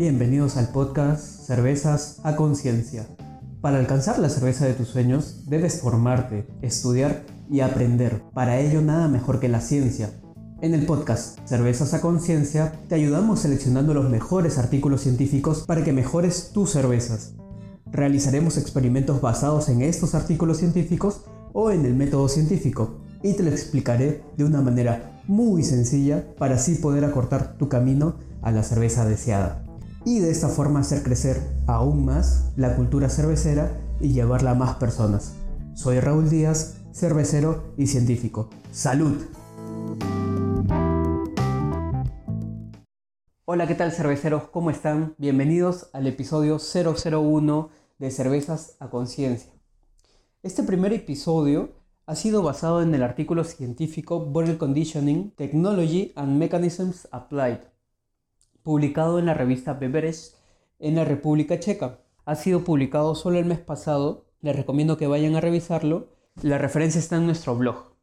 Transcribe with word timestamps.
Bienvenidos 0.00 0.56
al 0.56 0.68
podcast 0.68 1.44
Cervezas 1.44 2.20
a 2.24 2.34
Conciencia. 2.34 3.06
Para 3.60 3.78
alcanzar 3.78 4.18
la 4.18 4.30
cerveza 4.30 4.64
de 4.64 4.72
tus 4.72 4.88
sueños, 4.88 5.44
debes 5.46 5.82
formarte, 5.82 6.46
estudiar 6.62 7.26
y 7.50 7.60
aprender. 7.60 8.22
Para 8.32 8.60
ello, 8.60 8.80
nada 8.80 9.08
mejor 9.08 9.40
que 9.40 9.50
la 9.50 9.60
ciencia. 9.60 10.10
En 10.62 10.72
el 10.72 10.86
podcast 10.86 11.38
Cervezas 11.46 11.92
a 11.92 12.00
Conciencia, 12.00 12.72
te 12.88 12.94
ayudamos 12.94 13.40
seleccionando 13.40 13.92
los 13.92 14.08
mejores 14.08 14.56
artículos 14.56 15.02
científicos 15.02 15.64
para 15.66 15.84
que 15.84 15.92
mejores 15.92 16.50
tus 16.54 16.70
cervezas. 16.70 17.34
Realizaremos 17.84 18.56
experimentos 18.56 19.20
basados 19.20 19.68
en 19.68 19.82
estos 19.82 20.14
artículos 20.14 20.56
científicos 20.56 21.26
o 21.52 21.72
en 21.72 21.84
el 21.84 21.92
método 21.92 22.26
científico 22.30 23.02
y 23.22 23.34
te 23.34 23.42
lo 23.42 23.50
explicaré 23.50 24.22
de 24.38 24.44
una 24.44 24.62
manera 24.62 25.20
muy 25.26 25.62
sencilla 25.62 26.24
para 26.38 26.54
así 26.54 26.76
poder 26.76 27.04
acortar 27.04 27.58
tu 27.58 27.68
camino 27.68 28.14
a 28.40 28.50
la 28.50 28.62
cerveza 28.62 29.04
deseada 29.04 29.66
y 30.04 30.20
de 30.20 30.30
esta 30.30 30.48
forma 30.48 30.80
hacer 30.80 31.02
crecer 31.02 31.40
aún 31.66 32.04
más 32.04 32.52
la 32.56 32.76
cultura 32.76 33.08
cervecera 33.08 33.70
y 34.00 34.12
llevarla 34.12 34.52
a 34.52 34.54
más 34.54 34.76
personas. 34.76 35.34
Soy 35.74 36.00
Raúl 36.00 36.30
Díaz, 36.30 36.78
cervecero 36.92 37.74
y 37.76 37.86
científico. 37.86 38.48
¡Salud! 38.72 39.16
Hola, 43.44 43.66
¿qué 43.66 43.74
tal 43.74 43.92
cerveceros? 43.92 44.44
¿Cómo 44.44 44.70
están? 44.70 45.14
Bienvenidos 45.18 45.90
al 45.92 46.06
episodio 46.06 46.58
001 46.58 47.70
de 47.98 48.10
Cervezas 48.10 48.76
a 48.78 48.88
Conciencia. 48.90 49.52
Este 50.42 50.62
primer 50.62 50.92
episodio 50.92 51.74
ha 52.06 52.14
sido 52.14 52.42
basado 52.42 52.80
en 52.80 52.94
el 52.94 53.02
artículo 53.02 53.44
científico 53.44 54.20
Bottle 54.20 54.56
Conditioning, 54.56 55.32
Technology 55.32 56.12
and 56.16 56.38
Mechanisms 56.38 57.06
Applied, 57.10 57.58
publicado 58.62 59.18
en 59.18 59.26
la 59.26 59.34
revista 59.34 59.74
Beverage 59.74 60.32
en 60.78 60.96
la 60.96 61.04
República 61.04 61.60
Checa. 61.60 62.00
Ha 62.24 62.34
sido 62.34 62.64
publicado 62.64 63.14
solo 63.14 63.38
el 63.38 63.44
mes 63.44 63.58
pasado, 63.58 64.26
les 64.40 64.56
recomiendo 64.56 64.96
que 64.96 65.06
vayan 65.06 65.36
a 65.36 65.40
revisarlo. 65.40 66.08
La 66.42 66.58
referencia 66.58 66.98
está 66.98 67.16
en 67.16 67.26
nuestro 67.26 67.56
blog. 67.56 67.94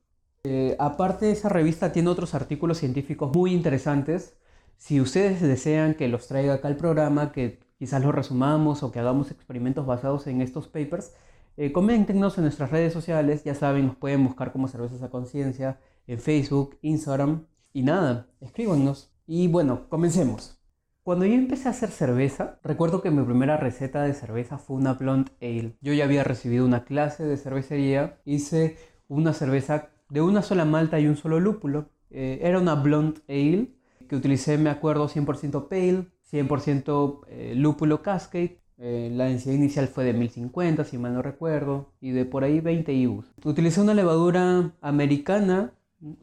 Eh, 0.44 0.76
aparte, 0.80 1.32
esa 1.32 1.50
revista 1.50 1.92
tiene 1.92 2.10
otros 2.10 2.36
artículos 2.36 2.78
científicos 2.78 3.36
muy 3.36 3.54
interesantes. 3.54 4.38
Si 4.78 5.02
ustedes 5.02 5.42
desean 5.42 5.96
que 5.96 6.08
los 6.08 6.28
traiga 6.28 6.56
acá 6.56 6.68
al 6.68 6.78
programa, 6.78 7.32
que 7.32 7.60
quizás 7.80 8.04
los 8.04 8.14
resumamos 8.14 8.84
o 8.84 8.92
que 8.92 9.00
hagamos 9.00 9.32
experimentos 9.32 9.86
basados 9.86 10.28
en 10.28 10.42
estos 10.42 10.68
papers, 10.68 11.14
eh, 11.58 11.72
coméntenos 11.72 12.38
en 12.38 12.44
nuestras 12.44 12.70
redes 12.72 12.94
sociales. 12.94 13.44
Ya 13.44 13.56
saben, 13.56 13.88
nos 13.88 13.96
pueden 13.96 14.24
buscar 14.24 14.52
como 14.52 14.68
Cervezas 14.68 15.02
a 15.02 15.10
Conciencia 15.10 15.80
en 16.06 16.20
Facebook, 16.20 16.78
Instagram. 16.82 17.46
Y 17.74 17.84
nada, 17.84 18.28
escríbanos. 18.40 19.12
Y 19.28 19.50
bueno, 19.50 19.90
comencemos. 19.90 20.58
Cuando 21.04 21.26
yo 21.26 21.34
empecé 21.34 21.68
a 21.68 21.72
hacer 21.72 21.90
cerveza, 21.90 22.60
recuerdo 22.64 23.02
que 23.02 23.12
mi 23.12 23.24
primera 23.24 23.58
receta 23.58 24.04
de 24.04 24.14
cerveza 24.14 24.58
fue 24.58 24.78
una 24.78 24.94
blonde 24.94 25.32
ale. 25.42 25.76
Yo 25.82 25.92
ya 25.92 26.06
había 26.06 26.24
recibido 26.24 26.66
una 26.66 26.86
clase 26.86 27.26
de 27.26 27.36
cervecería, 27.36 28.20
hice 28.24 28.78
una 29.10 29.34
cerveza 29.34 29.90
de 30.10 30.22
una 30.22 30.42
sola 30.42 30.64
malta 30.64 30.98
y 31.00 31.08
un 31.08 31.18
solo 31.18 31.42
lúpulo. 31.42 31.90
Eh, 32.10 32.40
era 32.42 32.58
una 32.58 32.76
blonde 32.76 33.20
ale 33.28 33.74
que 34.08 34.16
utilicé, 34.16 34.58
me 34.58 34.70
acuerdo, 34.70 35.10
100% 35.10 35.68
pale, 35.68 36.08
100% 36.32 37.20
eh, 37.28 37.54
lúpulo 37.56 38.02
cascade. 38.02 38.62
Eh, 38.78 39.10
la 39.14 39.26
densidad 39.26 39.56
inicial 39.56 39.90
fue 39.90 40.06
de 40.06 40.14
1050, 40.14 40.86
si 40.86 40.98
mal 40.98 41.14
no 41.14 41.22
recuerdo, 41.22 41.92
y 42.00 42.12
de 42.12 42.24
por 42.24 42.46
ahí 42.46 42.62
20 42.62 42.94
IBUs. 42.94 43.34
Utilicé 43.44 43.82
una 43.82 43.94
levadura 43.94 44.72
americana 44.80 45.74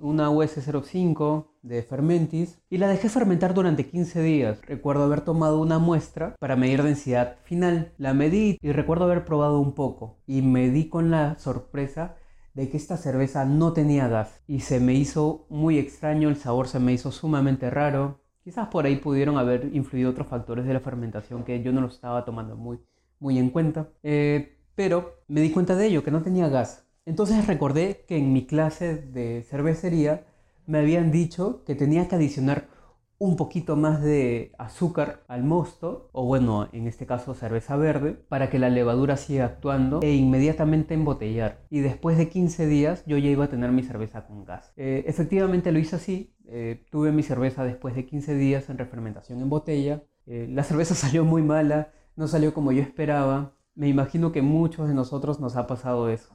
una 0.00 0.30
US05 0.30 1.46
de 1.64 1.82
Fermentis 1.82 2.60
y 2.70 2.78
la 2.78 2.88
dejé 2.88 3.08
fermentar 3.08 3.54
durante 3.54 3.86
15 3.86 4.22
días. 4.22 4.60
Recuerdo 4.66 5.04
haber 5.04 5.22
tomado 5.22 5.60
una 5.60 5.78
muestra 5.78 6.36
para 6.38 6.56
medir 6.56 6.82
densidad 6.82 7.38
final. 7.44 7.92
La 7.98 8.14
medí 8.14 8.58
y 8.60 8.72
recuerdo 8.72 9.06
haber 9.06 9.24
probado 9.24 9.58
un 9.58 9.74
poco 9.74 10.18
y 10.26 10.42
me 10.42 10.70
di 10.70 10.88
con 10.88 11.10
la 11.10 11.36
sorpresa 11.38 12.16
de 12.52 12.68
que 12.68 12.76
esta 12.76 12.96
cerveza 12.96 13.44
no 13.44 13.72
tenía 13.72 14.06
gas 14.06 14.42
y 14.46 14.60
se 14.60 14.78
me 14.78 14.94
hizo 14.94 15.46
muy 15.48 15.78
extraño, 15.78 16.28
el 16.28 16.36
sabor 16.36 16.68
se 16.68 16.78
me 16.78 16.92
hizo 16.92 17.10
sumamente 17.10 17.68
raro. 17.70 18.20
Quizás 18.44 18.68
por 18.68 18.84
ahí 18.84 18.96
pudieron 18.96 19.38
haber 19.38 19.74
influido 19.74 20.10
otros 20.10 20.28
factores 20.28 20.66
de 20.66 20.74
la 20.74 20.80
fermentación 20.80 21.44
que 21.44 21.62
yo 21.62 21.72
no 21.72 21.80
lo 21.80 21.88
estaba 21.88 22.24
tomando 22.24 22.56
muy, 22.56 22.78
muy 23.18 23.38
en 23.38 23.50
cuenta. 23.50 23.88
Eh, 24.02 24.58
pero 24.74 25.22
me 25.28 25.40
di 25.40 25.50
cuenta 25.50 25.76
de 25.76 25.86
ello, 25.86 26.04
que 26.04 26.10
no 26.10 26.22
tenía 26.22 26.48
gas. 26.48 26.86
Entonces 27.06 27.46
recordé 27.46 28.04
que 28.06 28.16
en 28.16 28.32
mi 28.32 28.46
clase 28.46 28.96
de 28.96 29.44
cervecería 29.48 30.26
me 30.66 30.78
habían 30.78 31.10
dicho 31.10 31.62
que 31.64 31.74
tenía 31.74 32.08
que 32.08 32.16
adicionar 32.16 32.68
un 33.18 33.36
poquito 33.36 33.76
más 33.76 34.02
de 34.02 34.52
azúcar 34.58 35.22
al 35.28 35.44
mosto, 35.44 36.10
o 36.12 36.24
bueno, 36.24 36.68
en 36.72 36.86
este 36.86 37.06
caso 37.06 37.34
cerveza 37.34 37.76
verde, 37.76 38.12
para 38.12 38.50
que 38.50 38.58
la 38.58 38.68
levadura 38.68 39.16
siga 39.16 39.46
actuando 39.46 40.00
e 40.02 40.14
inmediatamente 40.14 40.94
embotellar. 40.94 41.64
Y 41.70 41.80
después 41.80 42.18
de 42.18 42.28
15 42.28 42.66
días 42.66 43.04
yo 43.06 43.16
ya 43.16 43.30
iba 43.30 43.44
a 43.44 43.48
tener 43.48 43.70
mi 43.70 43.82
cerveza 43.82 44.26
con 44.26 44.44
gas. 44.44 44.72
Eh, 44.76 45.04
efectivamente 45.06 45.72
lo 45.72 45.78
hice 45.78 45.96
así, 45.96 46.34
eh, 46.46 46.84
tuve 46.90 47.12
mi 47.12 47.22
cerveza 47.22 47.64
después 47.64 47.94
de 47.94 48.04
15 48.04 48.34
días 48.34 48.68
en 48.68 48.78
refermentación 48.78 49.40
en 49.40 49.48
botella. 49.48 50.02
Eh, 50.26 50.48
la 50.50 50.64
cerveza 50.64 50.94
salió 50.94 51.24
muy 51.24 51.42
mala, 51.42 51.92
no 52.16 52.28
salió 52.28 52.52
como 52.52 52.72
yo 52.72 52.82
esperaba. 52.82 53.54
Me 53.74 53.88
imagino 53.88 54.32
que 54.32 54.42
muchos 54.42 54.88
de 54.88 54.94
nosotros 54.94 55.40
nos 55.40 55.56
ha 55.56 55.66
pasado 55.66 56.08
eso. 56.10 56.34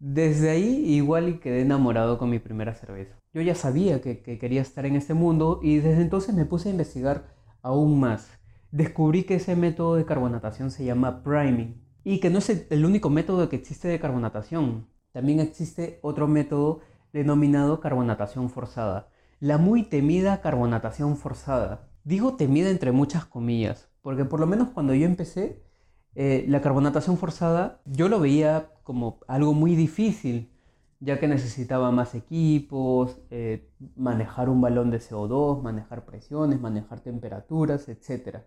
Desde 0.00 0.50
ahí 0.50 0.94
igual 0.94 1.40
quedé 1.40 1.62
enamorado 1.62 2.18
con 2.18 2.30
mi 2.30 2.38
primera 2.38 2.72
cerveza. 2.72 3.18
Yo 3.32 3.42
ya 3.42 3.56
sabía 3.56 4.00
que, 4.00 4.22
quería 4.22 4.62
estar 4.62 4.86
en 4.86 4.94
este 4.94 5.12
mundo 5.12 5.58
y 5.60 5.78
desde 5.78 6.02
entonces 6.02 6.34
me 6.34 6.44
puse 6.44 6.68
a 6.68 6.72
investigar 6.72 7.34
aún 7.62 7.98
más. 7.98 8.30
Descubrí 8.70 9.24
que 9.24 9.34
ese 9.36 9.56
método 9.56 9.96
de 9.96 10.04
carbonatación 10.04 10.70
se 10.70 10.84
llama 10.84 11.24
priming 11.24 11.82
y 12.04 12.20
que 12.20 12.30
no 12.30 12.38
es 12.38 12.66
el 12.70 12.84
único 12.84 13.10
método 13.10 13.48
que 13.48 13.56
existe 13.56 13.88
de 13.88 13.98
carbonatación. 13.98 14.86
También 15.10 15.40
existe 15.40 15.98
otro 16.02 16.28
método 16.28 16.80
denominado 17.12 17.80
carbonatación 17.80 18.50
forzada. 18.50 19.08
La 19.40 19.58
muy 19.58 19.82
temida 19.82 20.40
carbonatación 20.40 21.16
forzada. 21.16 21.88
Digo 22.04 22.36
temida 22.36 22.70
entre 22.70 22.92
muchas 22.92 23.24
comillas, 23.24 23.90
porque 24.00 24.24
por 24.24 24.38
lo 24.38 24.46
menos 24.46 24.68
cuando 24.70 24.94
yo 24.94 25.06
empecé, 25.06 25.62
eh, 26.14 26.44
la 26.48 26.60
carbonatación 26.60 27.16
forzada 27.16 27.80
yo 27.84 28.08
lo 28.08 28.20
veía 28.20 28.70
como 28.82 29.20
algo 29.28 29.54
muy 29.54 29.76
difícil, 29.76 30.50
ya 31.00 31.20
que 31.20 31.28
necesitaba 31.28 31.90
más 31.90 32.14
equipos, 32.14 33.20
eh, 33.30 33.70
manejar 33.96 34.48
un 34.48 34.60
balón 34.60 34.90
de 34.90 34.98
CO2, 34.98 35.62
manejar 35.62 36.04
presiones, 36.04 36.60
manejar 36.60 37.00
temperaturas, 37.00 37.88
etc. 37.88 38.38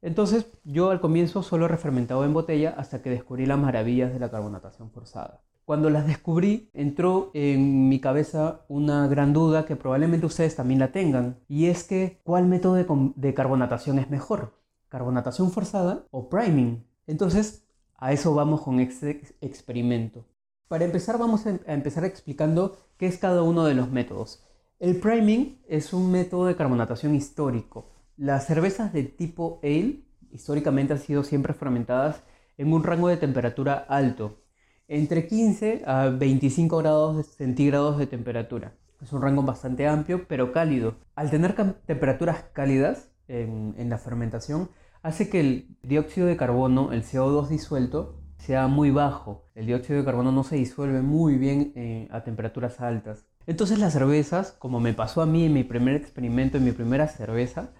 Entonces 0.00 0.46
yo 0.64 0.90
al 0.90 1.00
comienzo 1.00 1.42
solo 1.42 1.68
refermentaba 1.68 2.24
en 2.24 2.34
botella 2.34 2.74
hasta 2.76 3.02
que 3.02 3.10
descubrí 3.10 3.46
las 3.46 3.58
maravillas 3.58 4.12
de 4.12 4.20
la 4.20 4.30
carbonatación 4.30 4.90
forzada. 4.90 5.42
Cuando 5.64 5.90
las 5.90 6.06
descubrí, 6.06 6.70
entró 6.74 7.30
en 7.34 7.88
mi 7.88 8.00
cabeza 8.00 8.62
una 8.68 9.06
gran 9.06 9.32
duda 9.32 9.64
que 9.64 9.76
probablemente 9.76 10.26
ustedes 10.26 10.56
también 10.56 10.80
la 10.80 10.90
tengan, 10.90 11.38
y 11.48 11.66
es 11.66 11.84
que 11.84 12.20
¿cuál 12.24 12.46
método 12.46 12.74
de 12.74 13.34
carbonatación 13.34 14.00
es 14.00 14.10
mejor? 14.10 14.61
¿Carbonatación 14.92 15.50
forzada 15.50 16.04
o 16.10 16.28
priming? 16.28 16.84
Entonces, 17.06 17.64
a 17.96 18.12
eso 18.12 18.34
vamos 18.34 18.60
con 18.60 18.78
este 18.78 19.22
experimento. 19.40 20.26
Para 20.68 20.84
empezar, 20.84 21.16
vamos 21.16 21.46
a 21.46 21.58
empezar 21.72 22.04
explicando 22.04 22.76
qué 22.98 23.06
es 23.06 23.16
cada 23.16 23.42
uno 23.42 23.64
de 23.64 23.72
los 23.72 23.90
métodos. 23.90 24.44
El 24.78 24.96
priming 24.96 25.62
es 25.66 25.94
un 25.94 26.12
método 26.12 26.44
de 26.44 26.56
carbonatación 26.56 27.14
histórico. 27.14 27.88
Las 28.18 28.46
cervezas 28.46 28.92
de 28.92 29.04
tipo 29.04 29.60
ale 29.62 30.04
históricamente 30.30 30.92
han 30.92 30.98
sido 30.98 31.24
siempre 31.24 31.54
fermentadas 31.54 32.22
en 32.58 32.70
un 32.70 32.84
rango 32.84 33.08
de 33.08 33.16
temperatura 33.16 33.86
alto, 33.88 34.42
entre 34.88 35.26
15 35.26 35.84
a 35.86 36.08
25 36.10 36.76
grados 36.76 37.28
centígrados 37.28 37.96
de 37.96 38.08
temperatura. 38.08 38.74
Es 39.00 39.10
un 39.14 39.22
rango 39.22 39.42
bastante 39.42 39.88
amplio, 39.88 40.28
pero 40.28 40.52
cálido. 40.52 40.96
Al 41.14 41.30
tener 41.30 41.54
temperaturas 41.86 42.44
cálidas 42.52 43.08
en, 43.26 43.74
en 43.78 43.88
la 43.88 43.96
fermentación, 43.96 44.68
hace 45.02 45.28
que 45.28 45.40
el 45.40 45.76
dióxido 45.82 46.26
de 46.26 46.36
carbono, 46.36 46.92
el 46.92 47.02
CO2 47.02 47.48
disuelto, 47.48 48.18
sea 48.38 48.66
muy 48.66 48.90
bajo. 48.90 49.48
El 49.54 49.66
dióxido 49.66 49.98
de 49.98 50.04
carbono 50.04 50.32
no 50.32 50.44
se 50.44 50.56
disuelve 50.56 51.02
muy 51.02 51.36
bien 51.36 51.72
eh, 51.76 52.08
a 52.10 52.24
temperaturas 52.24 52.80
altas. 52.80 53.26
Entonces 53.46 53.78
las 53.78 53.92
cervezas, 53.92 54.52
como 54.52 54.80
me 54.80 54.94
pasó 54.94 55.22
a 55.22 55.26
mí 55.26 55.44
en 55.44 55.52
mi 55.52 55.64
primer 55.64 55.96
experimento, 55.96 56.58
en 56.58 56.64
mi 56.64 56.72
primera 56.72 57.08
cerveza, 57.08 57.70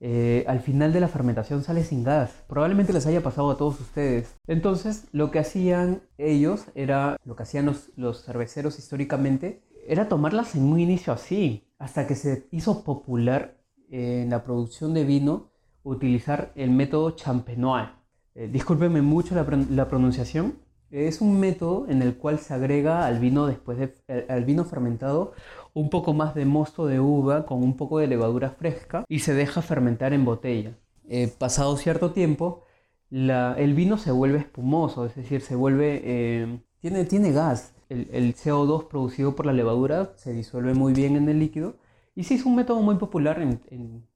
eh, 0.00 0.44
al 0.46 0.60
final 0.60 0.92
de 0.92 1.00
la 1.00 1.08
fermentación 1.08 1.62
sale 1.64 1.84
sin 1.84 2.04
gas. 2.04 2.30
Probablemente 2.48 2.92
les 2.92 3.06
haya 3.06 3.22
pasado 3.22 3.50
a 3.50 3.56
todos 3.56 3.80
ustedes. 3.80 4.36
Entonces 4.46 5.08
lo 5.12 5.30
que 5.30 5.40
hacían 5.40 6.02
ellos 6.18 6.66
era, 6.74 7.16
lo 7.24 7.34
que 7.34 7.42
hacían 7.42 7.66
los, 7.66 7.90
los 7.96 8.24
cerveceros 8.24 8.78
históricamente, 8.78 9.62
era 9.86 10.08
tomarlas 10.08 10.54
en 10.54 10.64
un 10.64 10.78
inicio 10.78 11.12
así, 11.12 11.66
hasta 11.78 12.06
que 12.06 12.14
se 12.14 12.46
hizo 12.50 12.84
popular 12.84 13.56
en 13.90 14.30
la 14.30 14.44
producción 14.44 14.94
de 14.94 15.04
vino 15.04 15.50
utilizar 15.82 16.52
el 16.54 16.70
método 16.70 17.12
Champenois. 17.12 17.88
Eh, 18.34 18.48
discúlpeme 18.48 19.02
mucho 19.02 19.34
la, 19.34 19.88
pronunciación. 19.88 20.58
Es 20.90 21.20
un 21.20 21.38
método 21.40 21.86
en 21.88 22.02
el 22.02 22.16
cual 22.16 22.38
se 22.38 22.54
agrega 22.54 23.06
al 23.06 23.18
vino 23.18 23.46
después 23.46 23.78
de, 23.78 24.26
al 24.28 24.44
vino 24.44 24.64
fermentado 24.64 25.32
un 25.74 25.90
poco 25.90 26.14
más 26.14 26.34
de 26.34 26.44
mosto 26.44 26.86
de 26.86 27.00
uva 27.00 27.46
con 27.46 27.62
un 27.62 27.76
poco 27.76 27.98
de 27.98 28.06
levadura 28.06 28.50
fresca 28.50 29.04
y 29.08 29.20
se 29.20 29.34
deja 29.34 29.60
fermentar 29.60 30.12
en 30.12 30.24
botella. 30.24 30.78
eh, 31.08 31.28
pasado 31.38 31.76
cierto 31.76 32.12
tiempo, 32.12 32.64
el 33.10 33.74
vino 33.74 33.98
se 33.98 34.10
vuelve 34.12 34.38
espumoso, 34.38 35.06
es 35.06 35.14
decir, 35.14 35.40
se 35.40 35.56
vuelve, 35.56 36.00
eh, 36.04 36.60
tiene, 36.80 37.04
tiene 37.04 37.32
gas. 37.32 37.74
El, 37.88 38.34
CO2 38.34 38.86
producido 38.88 39.34
por 39.34 39.46
la 39.46 39.54
levadura 39.54 40.12
se 40.16 40.32
disuelve 40.32 40.74
muy 40.74 40.92
bien 40.92 41.16
en 41.16 41.28
el 41.28 41.38
líquido 41.38 41.76
y 42.14 42.24
sí 42.24 42.34
es 42.34 42.44
un 42.44 42.54
método 42.54 42.82
muy 42.82 42.96
popular 42.96 43.40
en 43.40 44.06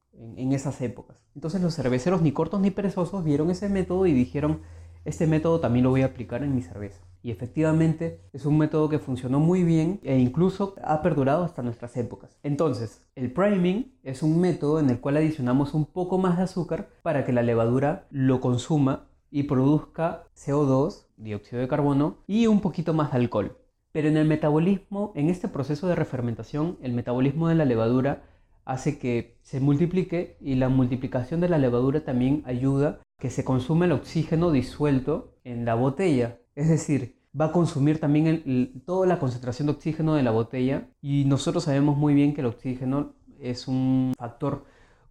esas 0.52 0.80
épocas. 0.80 1.24
Entonces 1.34 1.60
los 1.60 1.74
cerveceros 1.74 2.22
ni 2.22 2.32
cortos 2.32 2.60
ni 2.60 2.70
perezosos 2.70 3.24
vieron 3.24 3.50
ese 3.50 3.69
método 3.69 4.06
y 4.06 4.12
dijeron, 4.12 4.60
este 5.04 5.26
método 5.26 5.60
también 5.60 5.84
lo 5.84 5.90
voy 5.90 6.02
a 6.02 6.06
aplicar 6.06 6.42
en 6.42 6.54
mi 6.54 6.62
cerveza. 6.62 7.00
Y 7.22 7.30
efectivamente 7.30 8.20
es 8.32 8.46
un 8.46 8.58
método 8.58 8.88
que 8.88 8.98
funcionó 8.98 9.40
muy 9.40 9.62
bien 9.62 10.00
e 10.02 10.19
incluso 10.19 10.74
ha 10.82 11.02
perdurado 11.02 11.44
hasta 11.44 11.62
nuestras 11.62 11.96
épocas. 11.96 12.36
Entonces, 12.42 13.04
el 13.14 13.32
priming 13.32 13.92
es 14.02 14.22
un 14.22 14.40
método 14.40 14.80
en 14.80 14.90
el 14.90 15.00
cual 15.00 15.16
adicionamos 15.16 15.74
un 15.74 15.86
poco 15.86 16.19
más 16.19 16.36
de 16.36 16.44
azúcar 16.44 16.88
para 17.02 17.25
que 17.25 17.32
la 17.32 17.42
levadura 17.42 18.06
lo 18.10 18.40
consuma 18.40 19.06
y 19.30 19.44
produzca 19.44 20.25
CO2, 20.36 21.06
dióxido 21.16 21.60
de 21.60 21.68
carbono 21.68 22.18
y 22.26 22.46
un 22.46 22.60
poquito 22.60 22.92
más 22.92 23.12
de 23.12 23.18
alcohol. 23.18 23.56
Pero 23.92 24.08
en 24.08 24.16
el 24.16 24.26
metabolismo, 24.26 25.12
en 25.14 25.28
este 25.28 25.48
proceso 25.48 25.86
de 25.86 25.94
refermentación, 25.94 26.78
el 26.82 26.92
metabolismo 26.92 27.48
de 27.48 27.54
la 27.54 27.64
levadura 27.64 28.22
hace 28.64 28.99
que 28.99 29.38
se 29.43 29.61
multiplique 29.61 30.37
y 30.41 30.55
la 30.55 30.69
multiplicación 30.69 31.41
de 31.41 31.49
la 31.49 31.59
levadura 31.59 32.05
también 32.05 32.43
ayuda 32.47 33.00
que 33.19 33.31
se 33.31 33.44
consume 33.44 33.87
el 33.87 33.93
oxígeno 33.93 34.50
disuelto 34.50 35.35
en 35.44 35.64
la 35.64 35.75
botella. 35.75 36.38
Es 36.55 36.69
decir, 36.69 37.17
va 37.38 37.47
a 37.47 37.53
consumir 37.53 38.00
también 38.00 38.82
toda 38.85 39.06
la 39.06 39.19
concentración 39.19 39.67
de 39.67 39.73
oxígeno 39.73 40.14
de 40.14 40.23
la 40.23 40.31
botella 40.31 40.88
y 41.00 41.25
nosotros 41.25 41.64
sabemos 41.64 41.97
muy 41.97 42.14
bien 42.14 42.35
que 42.35 42.41
el 42.41 42.49
oxígeno 42.49 43.14
es 43.41 43.69
un 43.69 44.12
factor 44.19 44.64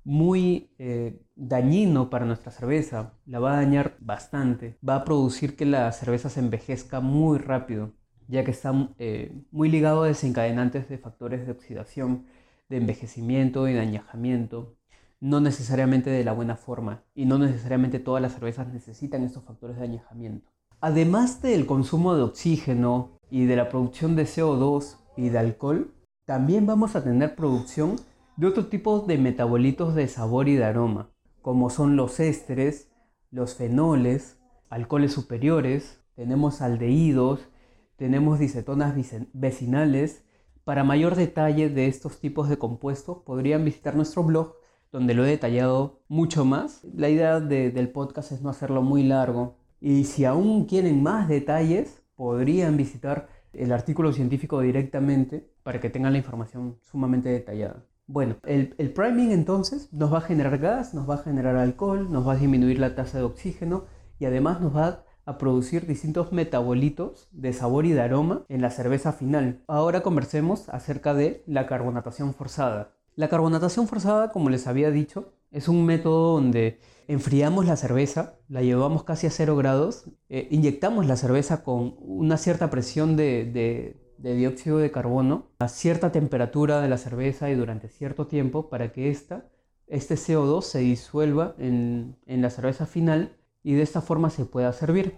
muy 0.03 0.71
eh, 0.79 1.21
dañino 1.35 2.09
para 2.09 2.25
nuestra 2.25 2.51
cerveza, 2.51 3.13
la 3.25 3.39
va 3.39 3.53
a 3.53 3.57
dañar 3.57 3.97
bastante, 3.99 4.77
va 4.87 4.95
a 4.95 5.05
producir 5.05 5.55
que 5.55 5.65
la 5.65 5.91
cerveza 5.91 6.29
se 6.29 6.39
envejezca 6.39 7.01
muy 7.01 7.37
rápido, 7.37 7.93
ya 8.27 8.43
que 8.43 8.51
está 8.51 8.73
eh, 8.97 9.35
muy 9.51 9.69
ligado 9.69 10.03
a 10.03 10.07
desencadenantes 10.07 10.89
de 10.89 10.97
factores 10.97 11.45
de 11.45 11.51
oxidación, 11.51 12.25
de 12.71 12.77
envejecimiento 12.77 13.67
y 13.67 13.73
de 13.73 13.81
añejamiento 13.81 14.77
no 15.19 15.39
necesariamente 15.39 16.09
de 16.09 16.23
la 16.23 16.33
buena 16.33 16.55
forma 16.55 17.03
y 17.13 17.25
no 17.25 17.37
necesariamente 17.37 17.99
todas 17.99 18.21
las 18.21 18.33
cervezas 18.33 18.73
necesitan 18.73 19.23
estos 19.23 19.43
factores 19.43 19.77
de 19.77 19.83
añejamiento. 19.83 20.51
Además 20.79 21.41
del 21.43 21.67
consumo 21.67 22.15
de 22.15 22.23
oxígeno 22.23 23.19
y 23.29 23.45
de 23.45 23.55
la 23.55 23.69
producción 23.69 24.15
de 24.15 24.23
CO2 24.23 24.97
y 25.15 25.29
de 25.29 25.37
alcohol, 25.37 25.93
también 26.25 26.65
vamos 26.65 26.95
a 26.95 27.03
tener 27.03 27.35
producción 27.35 27.97
de 28.35 28.47
otro 28.47 28.65
tipo 28.65 29.01
de 29.01 29.19
metabolitos 29.19 29.93
de 29.93 30.07
sabor 30.07 30.49
y 30.49 30.55
de 30.55 30.63
aroma, 30.63 31.11
como 31.43 31.69
son 31.69 31.95
los 31.95 32.19
ésteres, 32.19 32.89
los 33.29 33.53
fenoles, 33.53 34.39
alcoholes 34.69 35.11
superiores, 35.11 35.99
tenemos 36.15 36.61
aldehídos, 36.61 37.47
tenemos 37.95 38.39
dicetonas 38.39 38.95
vecinales. 39.33 40.25
Para 40.71 40.85
mayor 40.85 41.15
detalle 41.15 41.67
de 41.67 41.87
estos 41.87 42.21
tipos 42.21 42.47
de 42.47 42.57
compuestos 42.57 43.17
podrían 43.25 43.65
visitar 43.65 43.93
nuestro 43.93 44.23
blog 44.23 44.55
donde 44.89 45.13
lo 45.13 45.25
he 45.25 45.29
detallado 45.29 45.99
mucho 46.07 46.45
más. 46.45 46.85
La 46.95 47.09
idea 47.09 47.41
del 47.41 47.89
podcast 47.89 48.31
es 48.31 48.41
no 48.41 48.49
hacerlo 48.49 48.81
muy 48.81 49.03
largo. 49.03 49.57
Y 49.81 50.05
si 50.05 50.23
aún 50.23 50.63
quieren 50.67 51.03
más 51.03 51.27
detalles, 51.27 52.01
podrían 52.15 52.77
visitar 52.77 53.27
el 53.51 53.73
artículo 53.73 54.13
científico 54.13 54.61
directamente 54.61 55.45
para 55.63 55.81
que 55.81 55.89
tengan 55.89 56.13
la 56.13 56.19
información 56.19 56.77
sumamente 56.79 57.27
detallada. 57.27 57.83
Bueno, 58.07 58.37
el, 58.45 58.73
el, 58.77 58.93
priming 58.93 59.31
entonces 59.31 59.91
nos 59.91 60.13
va 60.13 60.19
a 60.19 60.21
generar 60.21 60.57
gas, 60.57 60.93
nos 60.93 61.09
va 61.09 61.15
a 61.15 61.23
generar 61.23 61.57
alcohol, 61.57 62.09
nos 62.09 62.25
va 62.25 62.31
a 62.31 62.37
disminuir 62.37 62.79
la 62.79 62.95
tasa 62.95 63.17
de 63.17 63.25
oxígeno 63.25 63.87
y 64.19 64.25
además 64.25 64.61
nos 64.61 64.73
va 64.73 65.03
a 65.25 65.37
producir 65.37 65.85
distintos 65.85 66.31
metabolitos 66.31 67.27
de 67.31 67.53
sabor 67.53 67.85
y 67.85 67.91
de 67.91 68.01
aroma 68.01 68.45
en 68.49 68.61
la 68.61 68.71
cerveza 68.71 69.13
final. 69.13 69.63
Ahora 69.67 70.01
conversemos 70.01 70.69
acerca 70.69 71.13
de 71.13 71.43
la 71.45 71.67
carbonatación 71.67 72.33
forzada. 72.33 72.95
La 73.15 73.29
carbonatación 73.29 73.87
forzada, 73.87 74.31
como 74.31 74.49
les 74.49 74.67
había 74.67 74.89
dicho, 74.89 75.33
es 75.51 75.67
un 75.67 75.85
método 75.85 76.33
donde 76.33 76.79
enfriamos 77.07 77.65
la 77.65 77.75
cerveza, 77.75 78.35
la 78.47 78.61
llevamos 78.61 79.03
casi 79.03 79.27
a 79.27 79.31
0 79.31 79.57
grados, 79.57 80.05
eh, 80.29 80.47
inyectamos 80.49 81.05
la 81.05 81.17
cerveza 81.17 81.63
con 81.63 81.95
una 81.99 82.37
cierta 82.37 82.69
presión 82.69 83.17
de, 83.17 83.97
dióxido 84.17 84.77
de 84.77 84.91
carbono 84.91 85.47
a 85.59 85.67
cierta 85.67 86.11
temperatura 86.11 86.79
de 86.79 86.87
la 86.87 86.97
cerveza 86.97 87.49
y 87.49 87.55
durante 87.55 87.89
cierto 87.89 88.27
tiempo 88.27 88.69
para 88.69 88.93
que 88.93 89.09
esta, 89.09 89.49
este 89.87 90.15
CO2 90.15 90.61
se 90.61 90.79
disuelva 90.79 91.55
en, 91.57 92.15
en 92.27 92.41
la 92.41 92.49
cerveza 92.49 92.85
final 92.85 93.35
y 93.63 93.73
de 93.73 93.83
esta 93.83 94.01
forma 94.01 94.29
se 94.29 94.45
pueda 94.45 94.73
servir. 94.73 95.17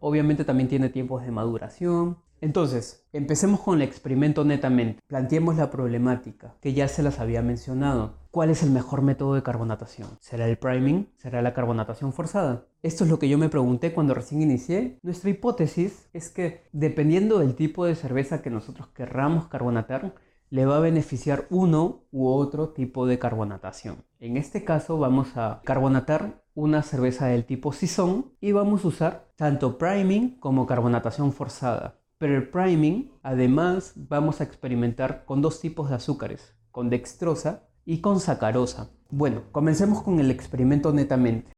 Obviamente 0.00 0.44
también 0.44 0.68
tiene 0.68 0.88
tiempos 0.88 1.24
de 1.24 1.30
maduración, 1.30 2.18
entonces, 2.42 3.06
empecemos 3.12 3.60
con 3.60 3.76
el 3.76 3.82
experimento 3.82 4.44
netamente. 4.44 5.00
Planteemos 5.06 5.54
la 5.54 5.70
problemática, 5.70 6.56
que 6.60 6.72
ya 6.74 6.88
se 6.88 7.04
las 7.04 7.20
había 7.20 7.40
mencionado. 7.40 8.14
¿Cuál 8.32 8.50
es 8.50 8.64
el 8.64 8.72
mejor 8.72 9.00
método 9.00 9.36
de 9.36 9.44
carbonatación? 9.44 10.08
¿Será 10.18 10.48
el 10.48 10.58
priming? 10.58 11.06
¿Será 11.18 11.40
la 11.40 11.54
carbonatación 11.54 12.12
forzada? 12.12 12.66
Esto 12.82 13.04
es 13.04 13.10
lo 13.10 13.20
que 13.20 13.28
yo 13.28 13.38
me 13.38 13.48
pregunté 13.48 13.94
cuando 13.94 14.12
recién 14.12 14.42
inicié. 14.42 14.98
Nuestra 15.02 15.30
hipótesis 15.30 16.08
es 16.12 16.30
que 16.30 16.64
dependiendo 16.72 17.38
del 17.38 17.54
tipo 17.54 17.86
de 17.86 17.94
cerveza 17.94 18.42
que 18.42 18.50
nosotros 18.50 18.88
querramos 18.88 19.46
carbonatar, 19.46 20.12
le 20.52 20.66
va 20.66 20.76
a 20.76 20.80
beneficiar 20.80 21.46
uno 21.48 22.04
u 22.12 22.28
otro 22.28 22.74
tipo 22.74 23.06
de 23.06 23.18
carbonatación. 23.18 24.04
En 24.20 24.36
este 24.36 24.64
caso 24.64 24.98
vamos 24.98 25.34
a 25.34 25.62
carbonatar 25.64 26.44
una 26.54 26.82
cerveza 26.82 27.28
del 27.28 27.46
tipo 27.46 27.72
Saison 27.72 28.34
y 28.38 28.52
vamos 28.52 28.84
a 28.84 28.88
usar 28.88 29.32
tanto 29.36 29.78
priming 29.78 30.38
como 30.40 30.66
carbonatación 30.66 31.32
forzada. 31.32 32.00
Pero 32.18 32.36
el 32.36 32.50
priming, 32.50 33.12
además, 33.22 33.94
vamos 33.96 34.42
a 34.42 34.44
experimentar 34.44 35.24
con 35.24 35.40
dos 35.40 35.58
tipos 35.58 35.88
de 35.88 35.94
azúcares, 35.96 36.54
con 36.70 36.90
dextrosa 36.90 37.66
y 37.86 38.02
con 38.02 38.20
sacarosa. 38.20 38.90
Bueno, 39.08 39.44
comencemos 39.52 40.02
con 40.02 40.20
el 40.20 40.30
experimento 40.30 40.92
netamente. 40.92 41.50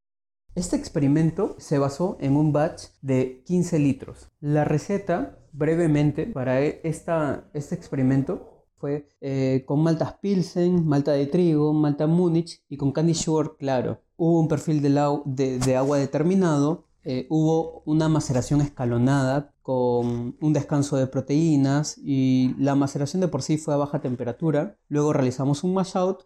Este 0.55 0.77
experimento 0.77 1.57
se 1.59 1.79
basó 1.79 2.17
en 2.21 2.37
un 2.37 2.53
batch 2.53 2.85
de 3.03 3.43
15 3.45 3.81
litros. 3.81 4.31
La 4.39 4.65
receta, 4.65 5.41
brevemente, 5.51 6.29
para 6.29 6.63
e, 6.63 6.81
esta, 6.85 7.51
este 7.55 7.75
experimento 7.75 8.54
eh, 8.87 9.65
con 9.67 9.83
maltas 9.83 10.15
Pilsen, 10.21 10.87
malta 10.87 11.13
de 11.13 11.27
trigo, 11.27 11.73
malta 11.73 12.07
Múnich 12.07 12.63
y 12.69 12.77
con 12.77 12.93
candy 12.93 13.15
sugar 13.15 13.57
claro. 13.59 14.01
Hubo 14.17 14.41
un 14.41 14.49
perfil 14.49 14.83
de, 14.83 15.77
agua 15.77 15.99
determinado 15.99 16.85
eh, 17.07 17.27
hubo 17.29 17.83
una 17.85 18.09
maceración 18.09 18.63
escalonada 18.63 19.53
con 19.61 20.37
un 20.41 20.53
descanso 20.55 20.97
de 20.97 21.07
proteínas 21.07 21.99
y 21.99 22.55
la 22.59 22.75
maceración 22.75 23.21
de 23.21 23.29
por 23.29 23.43
sí 23.43 23.59
fue 23.59 23.75
a 23.75 23.77
baja 23.77 24.01
temperatura. 24.01 24.79
Luego 24.89 25.13
realizamos 25.13 25.65
un 25.65 25.75
mash 25.75 25.97
out 25.97 26.23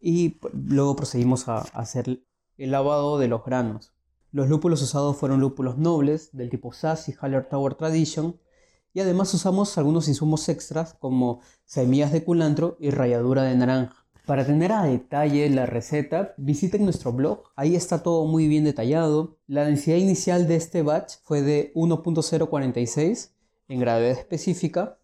y 0.00 0.40
luego 0.52 0.96
procedimos 0.96 1.48
a 1.48 1.58
hacer 1.58 2.24
el 2.58 2.70
lavado 2.72 3.18
de 3.18 3.28
los 3.28 3.44
granos. 3.44 3.92
Los 4.32 4.48
lúpulos 4.48 4.82
usados 4.82 5.16
fueron 5.16 5.40
lúpulos 5.40 5.78
nobles 5.78 6.30
del 6.32 6.50
tipo 6.50 6.72
Sassy 6.72 7.14
Haller 7.20 7.48
Tower 7.48 7.74
Tradition 7.74 8.40
y 8.94 9.00
además 9.00 9.32
usamos 9.34 9.76
algunos 9.78 10.08
insumos 10.08 10.48
extras 10.48 10.94
como 10.94 11.40
semillas 11.64 12.12
de 12.12 12.24
culantro 12.24 12.76
y 12.80 12.90
ralladura 12.90 13.42
de 13.44 13.56
naranja. 13.56 14.06
Para 14.26 14.46
tener 14.46 14.70
a 14.70 14.84
detalle 14.84 15.50
la 15.50 15.66
receta, 15.66 16.34
visiten 16.36 16.84
nuestro 16.84 17.12
blog, 17.12 17.42
ahí 17.56 17.74
está 17.74 18.02
todo 18.02 18.24
muy 18.26 18.46
bien 18.46 18.64
detallado. 18.64 19.38
La 19.48 19.64
densidad 19.64 19.96
inicial 19.96 20.46
de 20.46 20.56
este 20.56 20.82
batch 20.82 21.14
fue 21.24 21.42
de 21.42 21.72
1.046 21.74 23.30
en 23.68 23.80
gravedad 23.80 24.12
específica 24.12 24.98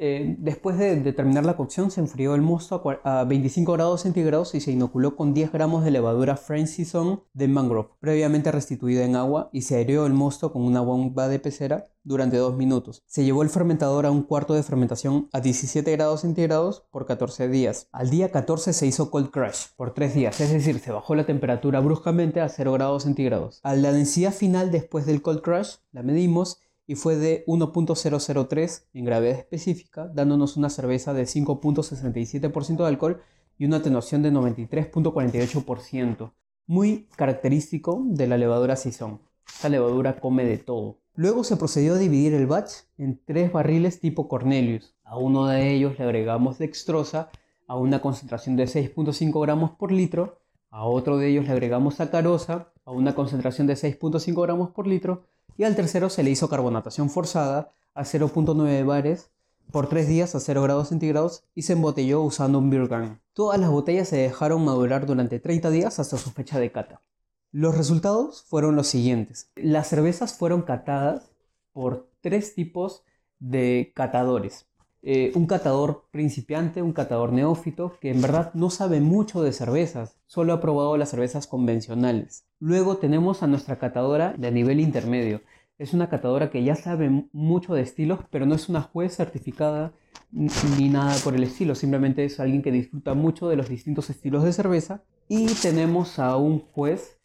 eh, 0.00 0.36
después 0.38 0.78
de, 0.78 1.12
terminar 1.12 1.44
la 1.44 1.56
cocción 1.56 1.90
se 1.90 2.00
enfrió 2.00 2.36
el 2.36 2.40
mosto 2.40 2.80
a, 3.02 3.24
25 3.24 3.72
grados 3.72 4.02
centígrados 4.02 4.54
y 4.54 4.60
se 4.60 4.70
inoculó 4.70 5.16
con 5.16 5.34
10 5.34 5.50
gramos 5.50 5.84
de 5.84 5.90
levadura 5.90 6.36
French 6.36 6.68
Saison 6.68 7.24
de 7.32 7.48
mangrove, 7.48 7.88
previamente 7.98 8.52
restituida 8.52 9.04
en 9.04 9.16
agua, 9.16 9.50
y 9.52 9.62
se 9.62 9.74
aerió 9.74 10.06
el 10.06 10.12
mosto 10.12 10.52
con 10.52 10.62
una 10.62 10.80
bomba 10.80 11.26
de 11.26 11.40
pecera 11.40 11.88
durante 12.04 12.36
2 12.36 12.56
minutos. 12.56 13.02
Se 13.06 13.24
llevó 13.24 13.42
el 13.42 13.50
fermentador 13.50 14.06
a 14.06 14.12
un 14.12 14.22
cuarto 14.22 14.54
de 14.54 14.62
fermentación 14.62 15.28
a 15.32 15.40
17 15.40 15.90
grados 15.90 16.20
centígrados 16.20 16.84
por 16.92 17.04
14 17.04 17.48
días. 17.48 17.88
Al 17.90 18.08
día 18.08 18.30
14 18.30 18.72
se 18.72 18.86
hizo 18.86 19.10
cold 19.10 19.30
crash 19.30 19.66
por 19.76 19.94
3 19.94 20.14
días, 20.14 20.40
es 20.40 20.52
decir, 20.52 20.78
se 20.78 20.92
bajó 20.92 21.16
la 21.16 21.26
temperatura 21.26 21.80
bruscamente 21.80 22.40
a 22.40 22.48
0 22.48 22.72
grados 22.74 23.02
centígrados. 23.02 23.58
A 23.64 23.74
la 23.74 23.90
densidad 23.90 24.32
final 24.32 24.70
después 24.70 25.06
del 25.06 25.22
cold 25.22 25.42
crash 25.42 25.78
la 25.90 26.04
medimos 26.04 26.60
y 26.88 26.96
fue 26.96 27.16
de 27.16 27.44
1.003 27.46 28.84
en 28.94 29.04
gravedad 29.04 29.38
específica, 29.38 30.10
dándonos 30.12 30.56
una 30.56 30.70
cerveza 30.70 31.12
de 31.12 31.24
5.67% 31.24 32.78
de 32.78 32.86
alcohol 32.86 33.20
y 33.58 33.66
una 33.66 33.76
atenuación 33.76 34.22
de 34.22 34.32
93.48%, 34.32 36.32
muy 36.66 37.06
característico 37.14 38.02
de 38.06 38.26
la 38.26 38.38
levadura 38.38 38.74
Saison. 38.74 39.20
Esta 39.46 39.68
levadura 39.68 40.18
come 40.18 40.44
de 40.44 40.56
todo. 40.56 40.96
Luego 41.14 41.44
se 41.44 41.58
procedió 41.58 41.94
a 41.94 41.98
dividir 41.98 42.32
el 42.32 42.46
batch 42.46 42.72
en 42.96 43.20
tres 43.22 43.52
barriles 43.52 44.00
tipo 44.00 44.26
Cornelius. 44.26 44.94
A 45.04 45.18
uno 45.18 45.46
de 45.46 45.74
ellos 45.74 45.98
le 45.98 46.04
agregamos 46.04 46.58
dextrosa 46.58 47.28
a 47.66 47.76
una 47.76 48.00
concentración 48.00 48.56
de 48.56 48.64
6.5 48.64 49.42
gramos 49.42 49.72
por 49.72 49.92
litro 49.92 50.38
A 50.70 50.86
otro 50.86 51.18
de 51.18 51.28
ellos 51.28 51.44
le 51.44 51.52
agregamos 51.52 51.96
sacarosa 51.96 52.72
a 52.86 52.92
una 52.92 53.14
concentración 53.14 53.66
de 53.66 53.74
6.5 53.74 54.42
gramos 54.42 54.70
por 54.70 54.86
litro 54.86 55.24
y 55.56 55.64
al 55.64 55.76
tercero 55.76 56.10
se 56.10 56.22
le 56.22 56.30
hizo 56.30 56.48
carbonatación 56.48 57.10
forzada 57.10 57.72
a 57.94 58.04
0.9 58.04 58.84
bares 58.86 59.30
por 59.70 59.88
3 59.88 60.08
días 60.08 60.34
a 60.34 60.40
0 60.40 60.62
grados 60.62 60.88
centígrados 60.88 61.44
y 61.54 61.62
se 61.62 61.74
embotelló 61.74 62.22
usando 62.22 62.58
un 62.58 62.70
beer. 62.70 63.20
Todas 63.32 63.60
las 63.60 63.70
botellas 63.70 64.08
se 64.08 64.16
dejaron 64.16 64.64
madurar 64.64 65.06
durante 65.06 65.40
30 65.40 65.70
días 65.70 65.98
hasta 65.98 66.16
su 66.16 66.30
fecha 66.30 66.58
de 66.58 66.72
cata. 66.72 67.02
Los 67.50 67.76
resultados 67.76 68.42
fueron 68.42 68.76
los 68.76 68.88
siguientes. 68.88 69.50
Las 69.56 69.88
cervezas 69.88 70.34
fueron 70.34 70.62
catadas 70.62 71.32
por 71.72 72.10
tres 72.20 72.54
tipos 72.54 73.04
de 73.38 73.92
catadores. 73.94 74.66
Eh, 75.02 75.32
un 75.34 75.46
catador 75.46 76.08
principiante, 76.10 76.82
un 76.82 76.92
catador 76.92 77.32
neófito, 77.32 77.96
que 78.00 78.10
en 78.10 78.20
verdad 78.20 78.52
no 78.54 78.68
sabe 78.68 79.00
mucho 79.00 79.42
de 79.42 79.52
cervezas, 79.52 80.16
solo 80.26 80.52
ha 80.52 80.60
probado 80.60 80.96
las 80.96 81.10
cervezas 81.10 81.46
convencionales. 81.46 82.44
Luego 82.58 82.96
tenemos 82.96 83.42
a 83.42 83.46
nuestra 83.46 83.78
catadora 83.78 84.34
de 84.36 84.50
nivel 84.50 84.80
intermedio. 84.80 85.40
Es 85.78 85.94
una 85.94 86.08
catadora 86.08 86.50
que 86.50 86.64
ya 86.64 86.74
sabe 86.74 87.28
mucho 87.32 87.74
de 87.74 87.82
estilos, 87.82 88.20
pero 88.30 88.44
no 88.44 88.56
es 88.56 88.68
una 88.68 88.82
juez 88.82 89.14
certificada 89.14 89.92
ni 90.32 90.88
nada 90.88 91.16
por 91.22 91.34
el 91.34 91.44
estilo, 91.44 91.74
simplemente 91.74 92.24
es 92.24 92.38
alguien 92.40 92.62
que 92.62 92.72
disfruta 92.72 93.14
mucho 93.14 93.48
de 93.48 93.56
los 93.56 93.68
distintos 93.68 94.10
estilos 94.10 94.44
de 94.44 94.52
cerveza. 94.52 95.04
Y 95.28 95.46
tenemos 95.46 96.18
a 96.18 96.36
un 96.36 96.60
juez 96.60 97.18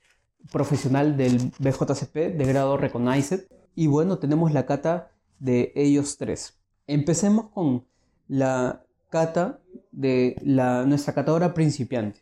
profesional 0.52 1.18
del 1.18 1.52
BJCP 1.60 2.16
de 2.38 2.46
grado 2.46 2.78
Recognized. 2.78 3.48
Y 3.76 3.88
bueno, 3.88 4.20
tenemos 4.20 4.52
la 4.54 4.66
cata 4.66 5.12
de 5.40 5.72
ellos 5.76 6.18
tres. 6.18 6.63
Empecemos 6.88 7.50
con 7.50 7.86
la 8.28 8.84
cata 9.10 9.60
de 9.92 10.36
la, 10.44 10.86
nuestra 10.86 11.14
catadora 11.14 11.54
principiante. 11.54 12.20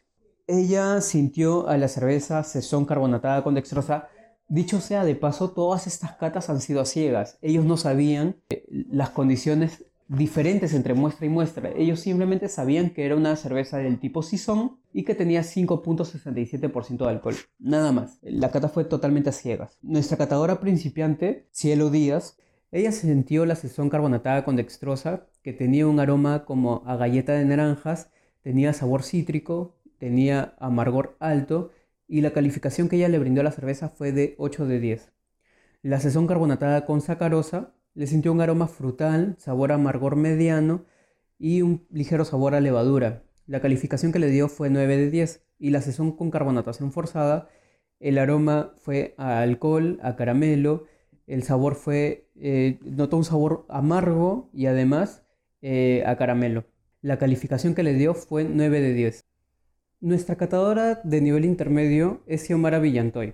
Ella 0.47 1.01
sintió 1.01 1.67
a 1.67 1.77
la 1.77 1.87
cerveza 1.87 2.43
sesón 2.43 2.85
carbonatada 2.85 3.43
con 3.43 3.55
dextrosa. 3.55 4.09
Dicho 4.47 4.81
sea 4.81 5.05
de 5.05 5.15
paso, 5.15 5.51
todas 5.51 5.87
estas 5.87 6.13
catas 6.17 6.49
han 6.49 6.59
sido 6.59 6.81
a 6.81 6.85
ciegas. 6.85 7.37
Ellos 7.41 7.63
no 7.63 7.77
sabían 7.77 8.35
eh, 8.49 8.65
las 8.69 9.11
condiciones 9.11 9.85
diferentes 10.09 10.73
entre 10.73 10.93
muestra 10.93 11.25
y 11.25 11.29
muestra. 11.29 11.71
Ellos 11.73 12.01
simplemente 12.01 12.49
sabían 12.49 12.89
que 12.89 13.05
era 13.05 13.15
una 13.15 13.37
cerveza 13.37 13.77
del 13.77 13.97
tipo 13.99 14.21
Sison 14.21 14.77
y 14.93 15.03
que 15.03 15.15
tenía 15.15 15.41
5.67% 15.41 16.97
de 16.97 17.09
alcohol. 17.09 17.35
Nada 17.59 17.93
más. 17.93 18.19
La 18.21 18.51
cata 18.51 18.67
fue 18.67 18.83
totalmente 18.83 19.29
a 19.29 19.33
ciegas. 19.33 19.77
Nuestra 19.81 20.17
catadora 20.17 20.59
principiante, 20.59 21.47
Cielo 21.51 21.89
Díaz, 21.89 22.37
ella 22.71 22.91
sintió 22.91 23.45
la 23.45 23.55
sesión 23.55 23.89
carbonatada 23.89 24.45
con 24.45 24.55
dextrosa, 24.55 25.27
que 25.43 25.53
tenía 25.53 25.87
un 25.87 25.99
aroma 25.99 26.45
como 26.45 26.83
a 26.85 26.95
galleta 26.95 27.33
de 27.33 27.45
naranjas, 27.45 28.09
tenía 28.41 28.73
sabor 28.73 29.03
cítrico, 29.03 29.75
tenía 29.97 30.55
amargor 30.59 31.17
alto 31.19 31.71
y 32.07 32.21
la 32.21 32.31
calificación 32.31 32.89
que 32.89 32.95
ella 32.97 33.09
le 33.09 33.19
brindó 33.19 33.41
a 33.41 33.43
la 33.43 33.51
cerveza 33.51 33.89
fue 33.89 34.11
de 34.11 34.35
8 34.37 34.65
de 34.65 34.79
10. 34.79 35.11
La 35.81 35.99
sesión 35.99 36.27
carbonatada 36.27 36.85
con 36.85 37.01
sacarosa 37.01 37.73
le 37.93 38.07
sintió 38.07 38.31
un 38.31 38.41
aroma 38.41 38.67
frutal, 38.67 39.35
sabor 39.37 39.71
amargor 39.71 40.15
mediano 40.15 40.85
y 41.37 41.61
un 41.61 41.85
ligero 41.89 42.23
sabor 42.23 42.55
a 42.55 42.61
levadura. 42.61 43.23
La 43.47 43.59
calificación 43.61 44.11
que 44.11 44.19
le 44.19 44.29
dio 44.29 44.47
fue 44.47 44.69
9 44.69 44.97
de 44.97 45.09
10 45.09 45.43
y 45.59 45.71
la 45.71 45.81
sesión 45.81 46.11
con 46.15 46.31
carbonatación 46.31 46.91
forzada, 46.91 47.49
el 47.99 48.17
aroma 48.17 48.73
fue 48.77 49.13
a 49.17 49.41
alcohol, 49.41 49.99
a 50.01 50.15
caramelo, 50.15 50.85
el 51.31 51.43
sabor 51.43 51.75
fue, 51.75 52.29
eh, 52.35 52.77
notó 52.83 53.15
un 53.15 53.23
sabor 53.23 53.65
amargo 53.69 54.49
y 54.53 54.65
además 54.65 55.23
eh, 55.61 56.03
a 56.05 56.17
caramelo. 56.17 56.65
La 57.01 57.17
calificación 57.17 57.73
que 57.73 57.83
le 57.83 57.93
dio 57.93 58.13
fue 58.13 58.43
9 58.43 58.81
de 58.81 58.93
10. 58.93 59.25
Nuestra 60.01 60.35
catadora 60.35 60.99
de 61.05 61.21
nivel 61.21 61.45
intermedio 61.45 62.21
es 62.27 62.45
Xiomara 62.45 62.79
Villantoy. 62.79 63.33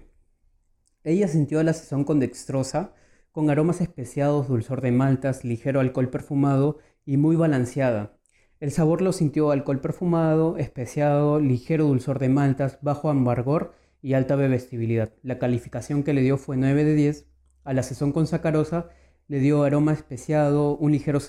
Ella 1.03 1.27
sintió 1.27 1.63
la 1.63 1.73
sesión 1.73 2.03
con 2.03 2.19
dextrosa, 2.19 2.93
con 3.31 3.49
aromas 3.49 3.81
especiados, 3.81 4.47
dulzor 4.47 4.81
de 4.81 4.91
maltas, 4.91 5.43
ligero 5.43 5.79
alcohol 5.79 6.11
perfumado 6.11 6.77
y 7.03 7.17
muy 7.17 7.35
balanceada. 7.35 8.19
El 8.59 8.69
sabor 8.69 9.01
lo 9.01 9.11
sintió 9.11 9.49
alcohol 9.49 9.81
perfumado, 9.81 10.57
especiado, 10.57 11.39
ligero 11.39 11.85
dulzor 11.85 12.19
de 12.19 12.29
maltas, 12.29 12.77
bajo 12.83 13.09
amargor 13.09 13.73
y 14.03 14.13
alta 14.13 14.35
bebestibilidad. 14.35 15.13
La 15.23 15.39
calificación 15.39 16.03
que 16.03 16.13
le 16.13 16.21
dio 16.21 16.37
fue 16.37 16.57
9 16.57 16.83
de 16.83 16.93
10 16.93 17.36
a 17.67 17.73
la 17.73 17.83
sesión 17.83 18.13
con 18.13 18.27
sacarosa 18.27 18.89
le 19.27 19.39
dio 19.39 19.63
aroma 19.63 19.91
especiado, 19.91 20.77
un 20.77 20.93
ligero, 20.93 21.19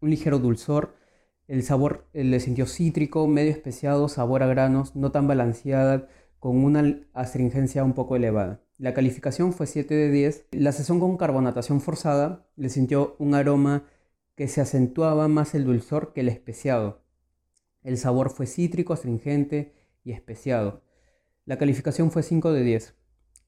un 0.00 0.10
ligero 0.10 0.38
dulzor, 0.38 0.94
el 1.46 1.62
sabor 1.62 2.06
le 2.12 2.38
sintió 2.38 2.66
cítrico, 2.66 3.26
medio 3.26 3.50
especiado, 3.50 4.10
sabor 4.10 4.42
a 4.42 4.46
granos, 4.46 4.94
no 4.94 5.10
tan 5.10 5.26
balanceada, 5.26 6.06
con 6.38 6.62
una 6.62 7.00
astringencia 7.14 7.82
un 7.82 7.94
poco 7.94 8.14
elevada. 8.14 8.60
La 8.76 8.92
calificación 8.92 9.54
fue 9.54 9.66
7 9.66 9.94
de 9.94 10.10
10. 10.10 10.48
La 10.52 10.72
sesión 10.72 11.00
con 11.00 11.16
carbonatación 11.16 11.80
forzada 11.80 12.46
le 12.56 12.68
sintió 12.68 13.16
un 13.18 13.34
aroma 13.34 13.84
que 14.36 14.48
se 14.48 14.60
acentuaba 14.60 15.28
más 15.28 15.54
el 15.54 15.64
dulzor 15.64 16.12
que 16.12 16.20
el 16.20 16.28
especiado. 16.28 17.02
El 17.82 17.96
sabor 17.96 18.28
fue 18.28 18.46
cítrico, 18.46 18.92
astringente 18.92 19.72
y 20.04 20.12
especiado. 20.12 20.82
La 21.46 21.56
calificación 21.56 22.10
fue 22.10 22.22
5 22.22 22.52
de 22.52 22.62
10. 22.62 22.94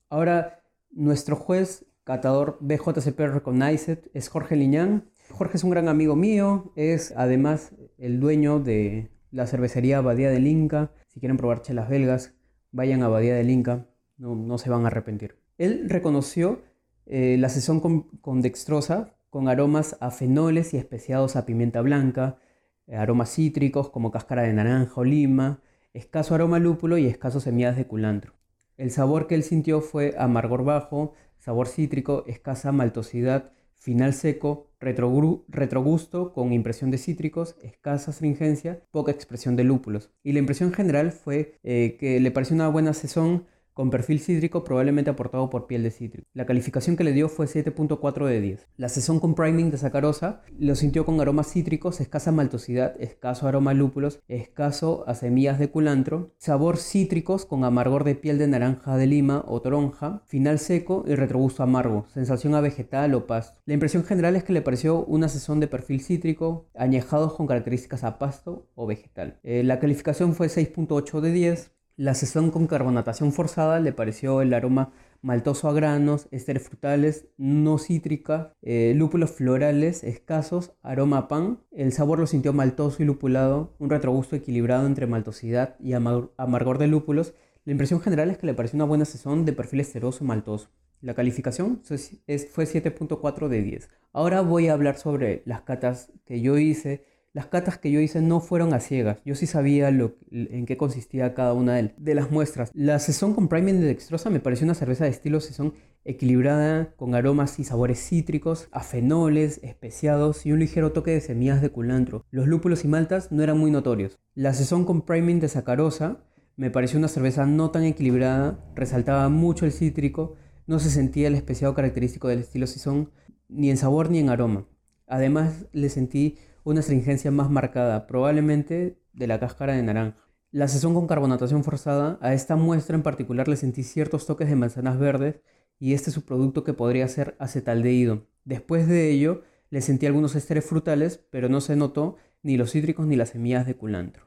Ahora, 0.08 0.64
nuestro 0.90 1.36
juez 1.36 1.86
catador 2.04 2.58
BJCP 2.60 3.18
Recognized, 3.18 4.10
es 4.14 4.28
Jorge 4.28 4.56
Liñán. 4.56 5.10
Jorge 5.30 5.56
es 5.56 5.64
un 5.64 5.70
gran 5.70 5.88
amigo 5.88 6.16
mío, 6.16 6.72
es 6.76 7.12
además 7.16 7.72
el 7.98 8.20
dueño 8.20 8.58
de 8.60 9.10
la 9.30 9.46
cervecería 9.46 9.98
Abadía 9.98 10.30
del 10.30 10.46
Inca. 10.46 10.92
Si 11.08 11.20
quieren 11.20 11.36
probar 11.36 11.62
chelas 11.62 11.88
belgas, 11.88 12.34
vayan 12.72 13.02
a 13.02 13.06
Abadía 13.06 13.34
del 13.34 13.50
Inca, 13.50 13.86
no, 14.16 14.58
se 14.58 14.70
van 14.70 14.84
a 14.84 14.88
arrepentir. 14.88 15.36
Él 15.58 15.88
reconoció 15.88 16.62
eh, 17.06 17.36
la 17.38 17.48
sesión 17.48 17.80
con, 17.80 18.42
dextrosa 18.42 19.14
con 19.30 19.48
aromas 19.48 19.96
a 20.00 20.10
fenoles 20.10 20.74
y 20.74 20.76
especiados 20.76 21.36
a 21.36 21.46
pimienta 21.46 21.80
blanca, 21.80 22.38
eh, 22.86 22.96
aromas 22.96 23.32
cítricos 23.34 23.88
como 23.90 24.10
cáscara 24.10 24.42
de 24.42 24.52
naranja 24.52 25.00
o 25.00 25.04
lima, 25.04 25.62
escaso 25.94 26.34
aroma 26.34 26.58
lúpulo 26.58 26.98
y 26.98 27.06
escasos 27.06 27.44
semillas 27.44 27.76
de 27.76 27.86
culantro. 27.86 28.34
El 28.76 28.90
sabor 28.90 29.26
que 29.26 29.34
él 29.34 29.42
sintió 29.42 29.82
fue 29.82 30.14
amargor 30.18 30.64
bajo, 30.64 31.12
sabor 31.40 31.66
cítrico, 31.66 32.24
escasa 32.28 32.70
maltosidad, 32.70 33.52
final 33.74 34.12
seco, 34.12 34.70
retrogusto 34.78 36.32
con 36.32 36.52
impresión 36.52 36.90
de 36.90 36.98
cítricos, 36.98 37.56
escasa 37.62 38.10
astringencia, 38.12 38.82
poca 38.90 39.10
expresión 39.10 39.56
de 39.56 39.64
lúpulos. 39.64 40.10
Y 40.22 40.32
la 40.32 40.38
impresión 40.38 40.72
general 40.72 41.12
fue 41.12 41.58
eh, 41.62 41.96
que 41.98 42.20
le 42.20 42.30
pareció 42.30 42.54
una 42.54 42.68
buena 42.68 42.92
sazón 42.92 43.46
con 43.74 43.90
perfil 43.90 44.20
cítrico 44.20 44.64
probablemente 44.64 45.10
aportado 45.10 45.50
por 45.50 45.66
piel 45.66 45.82
de 45.82 45.90
cítrico. 45.90 46.26
La 46.32 46.46
calificación 46.46 46.96
que 46.96 47.04
le 47.04 47.12
dio 47.12 47.28
fue 47.28 47.46
7.4 47.46 48.26
de 48.26 48.40
10. 48.40 48.68
La 48.76 48.88
sesión 48.88 49.20
con 49.20 49.34
priming 49.34 49.70
de 49.70 49.78
sacarosa 49.78 50.42
lo 50.58 50.74
sintió 50.74 51.04
con 51.04 51.20
aromas 51.20 51.52
cítricos, 51.52 52.00
escasa 52.00 52.32
maltosidad, 52.32 52.94
escaso 53.00 53.48
aroma 53.48 53.72
a 53.72 53.74
lúpulos, 53.74 54.20
escaso 54.28 55.04
a 55.06 55.14
semillas 55.14 55.58
de 55.58 55.70
culantro, 55.70 56.34
sabor 56.38 56.76
cítricos 56.76 57.46
con 57.46 57.64
amargor 57.64 58.04
de 58.04 58.14
piel 58.14 58.38
de 58.38 58.48
naranja 58.48 58.96
de 58.96 59.06
lima 59.06 59.44
o 59.46 59.60
toronja, 59.60 60.22
final 60.26 60.58
seco 60.58 61.04
y 61.06 61.14
retrogusto 61.14 61.62
amargo, 61.62 62.06
sensación 62.12 62.54
a 62.54 62.60
vegetal 62.60 63.14
o 63.14 63.26
pasto. 63.26 63.60
La 63.66 63.74
impresión 63.74 64.04
general 64.04 64.36
es 64.36 64.44
que 64.44 64.52
le 64.52 64.62
pareció 64.62 65.04
una 65.04 65.28
sesión 65.28 65.60
de 65.60 65.68
perfil 65.68 66.00
cítrico, 66.00 66.68
añejados 66.74 67.34
con 67.34 67.46
características 67.46 68.04
a 68.04 68.18
pasto 68.18 68.68
o 68.74 68.86
vegetal. 68.86 69.38
Eh, 69.42 69.62
la 69.62 69.78
calificación 69.78 70.34
fue 70.34 70.48
6.8 70.48 71.20
de 71.20 71.32
10. 71.32 71.72
La 72.00 72.14
sesión 72.14 72.50
con 72.50 72.66
carbonatación 72.66 73.30
forzada 73.30 73.78
le 73.78 73.92
pareció 73.92 74.40
el 74.40 74.54
aroma 74.54 74.90
maltoso 75.20 75.68
a 75.68 75.74
granos, 75.74 76.28
esteres 76.30 76.62
frutales, 76.66 77.26
no 77.36 77.76
cítrica, 77.76 78.54
eh, 78.62 78.94
lúpulos 78.96 79.32
florales 79.32 80.02
escasos, 80.02 80.72
aroma 80.82 81.18
a 81.18 81.28
pan. 81.28 81.60
El 81.70 81.92
sabor 81.92 82.18
lo 82.18 82.26
sintió 82.26 82.54
maltoso 82.54 83.02
y 83.02 83.04
lupulado, 83.04 83.74
un 83.78 83.90
retrogusto 83.90 84.34
equilibrado 84.34 84.86
entre 84.86 85.06
maltosidad 85.06 85.76
y 85.78 85.92
amargor 85.92 86.78
de 86.78 86.86
lúpulos. 86.86 87.34
La 87.66 87.72
impresión 87.72 88.00
general 88.00 88.30
es 88.30 88.38
que 88.38 88.46
le 88.46 88.54
pareció 88.54 88.78
una 88.78 88.86
buena 88.86 89.04
sesión 89.04 89.44
de 89.44 89.52
perfil 89.52 89.80
esteroso 89.80 90.24
maltoso. 90.24 90.70
La 91.02 91.12
calificación 91.12 91.82
fue 91.84 91.96
7.4 91.98 93.48
de 93.48 93.62
10. 93.62 93.90
Ahora 94.14 94.40
voy 94.40 94.68
a 94.68 94.72
hablar 94.72 94.96
sobre 94.96 95.42
las 95.44 95.60
catas 95.60 96.10
que 96.24 96.40
yo 96.40 96.56
hice 96.56 97.04
las 97.32 97.46
catas 97.46 97.78
que 97.78 97.90
yo 97.90 98.00
hice 98.00 98.20
no 98.20 98.40
fueron 98.40 98.74
a 98.74 98.80
ciegas. 98.80 99.18
Yo 99.24 99.34
sí 99.34 99.46
sabía 99.46 99.90
lo, 99.90 100.16
en 100.30 100.66
qué 100.66 100.76
consistía 100.76 101.34
cada 101.34 101.52
una 101.52 101.74
de, 101.74 101.94
de 101.96 102.14
las 102.14 102.30
muestras. 102.30 102.70
La 102.74 102.98
Saison 102.98 103.34
con 103.34 103.48
Priming 103.48 103.80
de 103.80 103.86
Dextrosa 103.86 104.30
me 104.30 104.40
pareció 104.40 104.64
una 104.64 104.74
cerveza 104.74 105.04
de 105.04 105.10
estilo 105.10 105.40
Saison 105.40 105.72
equilibrada, 106.04 106.94
con 106.96 107.14
aromas 107.14 107.58
y 107.58 107.64
sabores 107.64 108.00
cítricos, 108.00 108.68
a 108.72 108.80
fenoles, 108.80 109.60
especiados 109.62 110.44
y 110.46 110.52
un 110.52 110.58
ligero 110.58 110.92
toque 110.92 111.12
de 111.12 111.20
semillas 111.20 111.62
de 111.62 111.70
culantro. 111.70 112.24
Los 112.30 112.46
lúpulos 112.46 112.84
y 112.84 112.88
maltas 112.88 113.30
no 113.30 113.42
eran 113.42 113.58
muy 113.58 113.70
notorios. 113.70 114.18
La 114.34 114.54
Saison 114.54 114.84
con 114.84 115.02
Priming 115.02 115.40
de 115.40 115.48
Sacarosa 115.48 116.24
me 116.56 116.70
pareció 116.70 116.98
una 116.98 117.08
cerveza 117.08 117.46
no 117.46 117.70
tan 117.70 117.84
equilibrada, 117.84 118.64
resaltaba 118.74 119.28
mucho 119.28 119.66
el 119.66 119.72
cítrico, 119.72 120.34
no 120.66 120.78
se 120.78 120.90
sentía 120.90 121.28
el 121.28 121.34
especiado 121.34 121.74
característico 121.74 122.28
del 122.28 122.40
estilo 122.40 122.66
Saison, 122.66 123.10
ni 123.48 123.70
en 123.70 123.76
sabor 123.76 124.10
ni 124.10 124.18
en 124.18 124.30
aroma. 124.30 124.66
Además 125.06 125.66
le 125.72 125.88
sentí 125.88 126.38
una 126.64 126.80
astringencia 126.80 127.30
más 127.30 127.50
marcada, 127.50 128.06
probablemente 128.06 128.98
de 129.12 129.26
la 129.26 129.40
cáscara 129.40 129.74
de 129.74 129.82
naranja. 129.82 130.16
La 130.50 130.68
sesión 130.68 130.94
con 130.94 131.06
carbonatación 131.06 131.62
forzada, 131.62 132.18
a 132.20 132.34
esta 132.34 132.56
muestra 132.56 132.96
en 132.96 133.02
particular 133.02 133.46
le 133.48 133.56
sentí 133.56 133.82
ciertos 133.84 134.26
toques 134.26 134.48
de 134.48 134.56
manzanas 134.56 134.98
verdes 134.98 135.40
y 135.78 135.94
este 135.94 136.10
subproducto 136.10 136.64
que 136.64 136.74
podría 136.74 137.06
ser 137.08 137.36
acetaldehído. 137.38 138.26
Después 138.44 138.88
de 138.88 139.10
ello, 139.10 139.42
le 139.70 139.80
sentí 139.80 140.06
algunos 140.06 140.34
ésteres 140.34 140.64
frutales, 140.64 141.24
pero 141.30 141.48
no 141.48 141.60
se 141.60 141.76
notó 141.76 142.16
ni 142.42 142.56
los 142.56 142.72
cítricos 142.72 143.06
ni 143.06 143.16
las 143.16 143.30
semillas 143.30 143.66
de 143.66 143.76
culantro. 143.76 144.26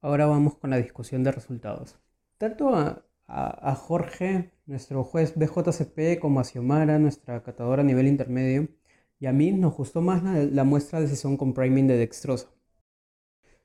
Ahora 0.00 0.26
vamos 0.26 0.56
con 0.56 0.68
la 0.70 0.76
discusión 0.76 1.24
de 1.24 1.32
resultados. 1.32 1.98
Tanto 2.36 2.74
a, 2.74 3.74
Jorge, 3.74 4.52
nuestro 4.66 5.02
juez 5.02 5.34
BJCP, 5.34 6.20
como 6.20 6.40
a 6.40 6.44
Xiomara, 6.44 6.98
nuestra 6.98 7.42
catadora 7.42 7.80
a 7.80 7.86
nivel 7.86 8.06
intermedio, 8.06 8.68
y 9.18 9.26
a 9.26 9.32
mí 9.32 9.52
nos 9.52 9.74
gustó 9.76 10.00
más 10.00 10.22
la, 10.22 10.64
muestra 10.64 11.00
de 11.00 11.08
sesión 11.08 11.36
con 11.36 11.54
priming 11.54 11.86
de 11.86 11.96
dextrosa. 11.96 12.48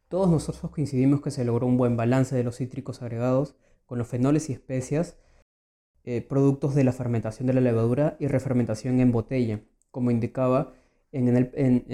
Todos 0.07 0.29
nosotros 0.29 0.71
coincidimos 0.71 1.21
que 1.21 1.31
se 1.31 1.45
logró 1.45 1.67
un 1.67 1.77
buen 1.77 1.97
balance 1.97 2.35
de 2.35 2.43
los 2.43 2.57
cítricos 2.57 3.01
agregados 3.01 3.55
con 3.85 3.97
los 3.97 4.07
fenoles 4.07 4.49
y 4.49 4.53
especias, 4.53 5.17
eh, 6.03 6.21
productos 6.21 6.75
de 6.75 6.83
la 6.83 6.93
fermentación 6.93 7.47
de 7.47 7.53
la 7.53 7.61
levadura 7.61 8.15
y 8.19 8.27
refermentación 8.27 8.99
en 8.99 9.11
botella, 9.11 9.61
como 9.91 10.11
indicaba 10.11 10.73
en 11.11 11.27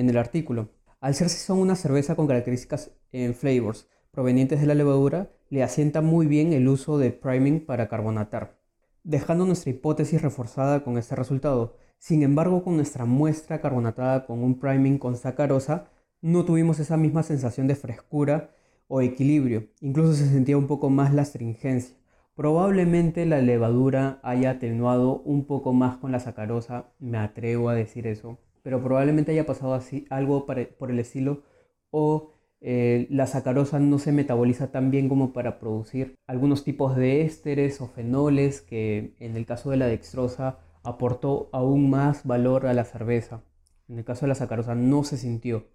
el, 0.09 0.17
artículo. 0.17 0.69
Al 1.00 1.15
ser 1.15 1.29
son 1.29 1.59
una 1.59 1.75
cerveza 1.75 2.15
con 2.15 2.27
características 2.27 2.91
en 3.12 3.33
flavors 3.33 3.88
provenientes 4.12 4.62
de 4.62 4.67
la 4.67 4.75
levadura, 4.75 5.31
le 5.50 5.63
asienta 5.63 6.01
muy 6.01 6.25
bien 6.27 6.53
el 6.53 6.67
uso 6.67 6.97
de 6.97 7.12
priming 7.12 7.65
para 7.65 7.88
carbonatar, 7.88 8.57
dejando 9.03 9.45
nuestra 9.45 9.71
hipótesis 9.71 10.21
reforzada 10.21 10.83
con 10.83 10.97
este 10.97 11.15
resultado. 11.15 11.77
Sin 11.97 12.23
embargo, 12.23 12.63
con 12.63 12.75
nuestra 12.75 13.05
muestra 13.05 13.61
carbonatada 13.61 14.25
con 14.25 14.43
un 14.43 14.59
priming 14.59 14.97
con 14.97 15.15
sacarosa, 15.15 15.89
no 16.21 16.45
tuvimos 16.45 16.79
esa 16.79 16.97
misma 16.97 17.23
sensación 17.23 17.67
de 17.67 17.75
frescura 17.75 18.51
o 18.87 19.01
equilibrio, 19.01 19.67
incluso 19.81 20.13
se 20.13 20.27
sentía 20.27 20.57
un 20.57 20.67
poco 20.67 20.89
más 20.89 21.13
la 21.13 21.23
astringencia. 21.23 21.95
Probablemente 22.35 23.25
la 23.25 23.41
levadura 23.41 24.19
haya 24.23 24.51
atenuado 24.51 25.21
un 25.21 25.45
poco 25.45 25.73
más 25.73 25.97
con 25.97 26.11
la 26.11 26.19
sacarosa, 26.19 26.91
me 26.99 27.17
atrevo 27.17 27.69
a 27.69 27.75
decir 27.75 28.07
eso, 28.07 28.39
pero 28.61 28.83
probablemente 28.83 29.31
haya 29.31 29.45
pasado 29.45 29.79
algo 30.09 30.45
por 30.45 30.91
el 30.91 30.99
estilo 30.99 31.43
o 31.91 32.31
eh, 32.61 33.07
la 33.11 33.27
sacarosa 33.27 33.79
no 33.79 33.99
se 33.99 34.11
metaboliza 34.11 34.71
tan 34.71 34.89
bien 34.89 35.07
como 35.07 35.33
para 35.33 35.59
producir 35.59 36.15
algunos 36.25 36.63
tipos 36.63 36.95
de 36.95 37.21
ésteres 37.21 37.79
o 37.79 37.87
fenoles 37.87 38.61
que 38.61 39.13
en 39.19 39.37
el 39.37 39.45
caso 39.45 39.69
de 39.69 39.77
la 39.77 39.85
dextrosa 39.87 40.57
aportó 40.85 41.49
aún 41.51 41.89
más 41.89 42.25
valor 42.25 42.67
a 42.67 42.73
la 42.73 42.85
cerveza. 42.85 43.41
En 43.89 43.97
el 43.97 44.05
caso 44.05 44.21
de 44.21 44.29
la 44.29 44.35
sacarosa 44.35 44.75
no 44.75 45.03
se 45.03 45.17
sintió. 45.17 45.67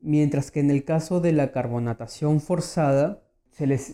Mientras 0.00 0.50
que 0.50 0.60
en 0.60 0.70
el 0.70 0.84
caso 0.84 1.20
de 1.20 1.32
la 1.32 1.50
carbonatación 1.50 2.40
forzada, 2.40 3.22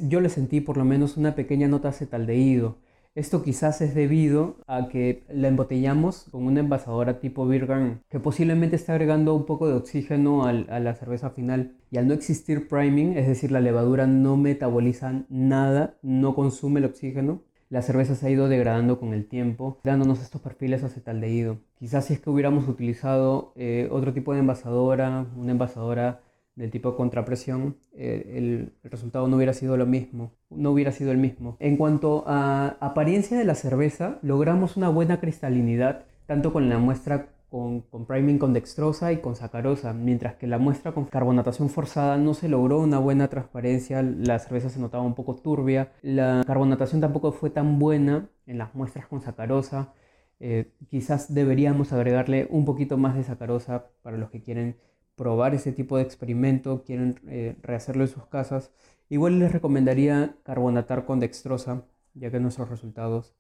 yo 0.03 0.21
le 0.21 0.29
sentí 0.29 0.61
por 0.61 0.77
lo 0.77 0.85
menos 0.85 1.17
una 1.17 1.35
pequeña 1.35 1.69
nota 1.69 1.89
acetaldehído. 1.89 2.79
Esto 3.15 3.43
quizás 3.43 3.81
es 3.81 3.95
debido 3.95 4.57
a 4.67 4.89
que 4.89 5.23
la 5.29 5.47
embotellamos 5.47 6.27
con 6.33 6.47
una 6.47 6.59
envasadora 6.59 7.21
tipo 7.21 7.47
Virgan 7.47 8.03
que 8.09 8.19
posiblemente 8.19 8.75
está 8.75 8.93
agregando 8.93 9.35
un 9.35 9.47
poco 9.47 9.69
de 9.69 9.75
oxígeno 9.75 10.47
a 10.47 10.53
la 10.53 10.95
cerveza 10.97 11.31
final. 11.31 11.77
Y 11.93 11.99
al 11.99 12.09
no 12.09 12.15
existir 12.15 12.67
priming, 12.67 13.17
es 13.17 13.29
decir, 13.29 13.53
la 13.53 13.61
levadura 13.61 14.09
no 14.09 14.37
metaboliza 14.37 15.25
nada, 15.29 15.97
no 16.03 16.35
consume 16.35 16.81
el 16.81 16.87
oxígeno, 16.87 17.43
la 17.75 17.83
cerveza 17.83 18.15
se 18.15 18.29
ha 18.29 18.31
ido 18.31 18.49
degradando 18.49 19.01
con 19.01 19.15
el 19.15 19.27
tiempo, 19.27 19.81
dándonos 19.83 20.23
estos 20.23 20.41
perfiles 20.41 20.85
acetaldehído. 20.85 21.59
Quizás 21.75 22.05
si 22.05 22.15
es 22.15 22.21
que 22.21 22.31
hubiéramos 22.31 22.69
utilizado 22.69 23.53
eh, 23.57 23.89
otro 23.91 24.13
tipo 24.13 24.33
de 24.33 24.39
envasadora, 24.39 25.27
una 25.37 25.51
envasadora 25.51 26.21
del 26.55 26.71
tipo 26.71 26.95
contrapresión, 26.95 27.77
eh, 27.93 28.35
el, 28.37 28.75
resultado 28.85 29.27
no 29.27 29.35
hubiera 29.35 29.53
sido 29.55 29.77
lo 29.77 29.87
mismo, 29.87 30.31
no 30.51 30.71
hubiera 30.71 30.93
sido 30.93 31.11
el 31.11 31.19
mismo. 31.19 31.57
En 31.59 31.77
cuanto 31.77 32.23
a 32.29 32.77
apariencia 32.79 33.37
de 33.37 33.45
la 33.45 33.57
cerveza, 33.57 34.21
logramos 34.23 34.77
una 34.77 34.89
buena 34.89 35.19
cristalinidad, 35.19 36.05
tanto 36.27 36.53
con 36.53 36.69
la 36.69 36.79
muestra 36.79 37.34
con, 37.55 38.05
priming 38.05 38.39
con 38.39 38.53
dextrosa 38.53 39.13
y 39.13 39.19
con 39.19 39.37
sacarosa, 39.37 39.93
mientras 39.93 40.35
que 40.35 40.49
la 40.49 40.59
muestra 40.59 40.91
con 40.91 41.05
carbonatación 41.05 41.71
forzada 41.71 42.17
no 42.17 42.35
se 42.35 42.49
logró 42.49 42.81
una 42.81 42.99
buena 42.99 43.29
transparencia, 43.29 44.03
la 44.03 44.41
cerveza 44.41 44.71
se 44.71 44.81
notaba 44.81 45.05
un 45.05 45.15
poco 45.15 45.37
turbia, 45.37 45.93
la 46.03 46.43
carbonatación 46.45 47.01
tampoco 47.01 47.31
fue 47.31 47.51
tan 47.51 47.79
buena 47.79 48.29
en 48.49 48.59
las 48.59 48.75
muestras 48.75 49.07
con 49.07 49.21
sacarosa, 49.21 49.93
eh, 50.41 50.73
quizás 50.91 51.33
deberíamos 51.33 51.93
agregarle 51.93 52.49
un 52.51 52.65
poquito 52.65 52.97
más 52.97 53.15
de 53.15 53.23
sacarosa 53.23 53.87
para 54.03 54.17
los 54.17 54.31
que 54.31 54.43
quieren 54.43 54.77
probar 55.15 55.55
ese 55.55 55.71
tipo 55.71 55.97
de 55.97 56.03
experimento, 56.03 56.83
quieren 56.83 57.21
eh, 57.29 57.55
rehacerlo 57.63 58.03
en 58.03 58.09
sus 58.09 58.27
casas, 58.27 58.73
igual 59.09 59.39
les 59.39 59.53
recomendaría 59.53 60.35
carbonatar 60.43 61.05
con 61.05 61.21
dextrosa, 61.21 61.85
ya 62.15 62.33
que 62.33 62.41
nuestros 62.41 62.69
resultados 62.69 63.33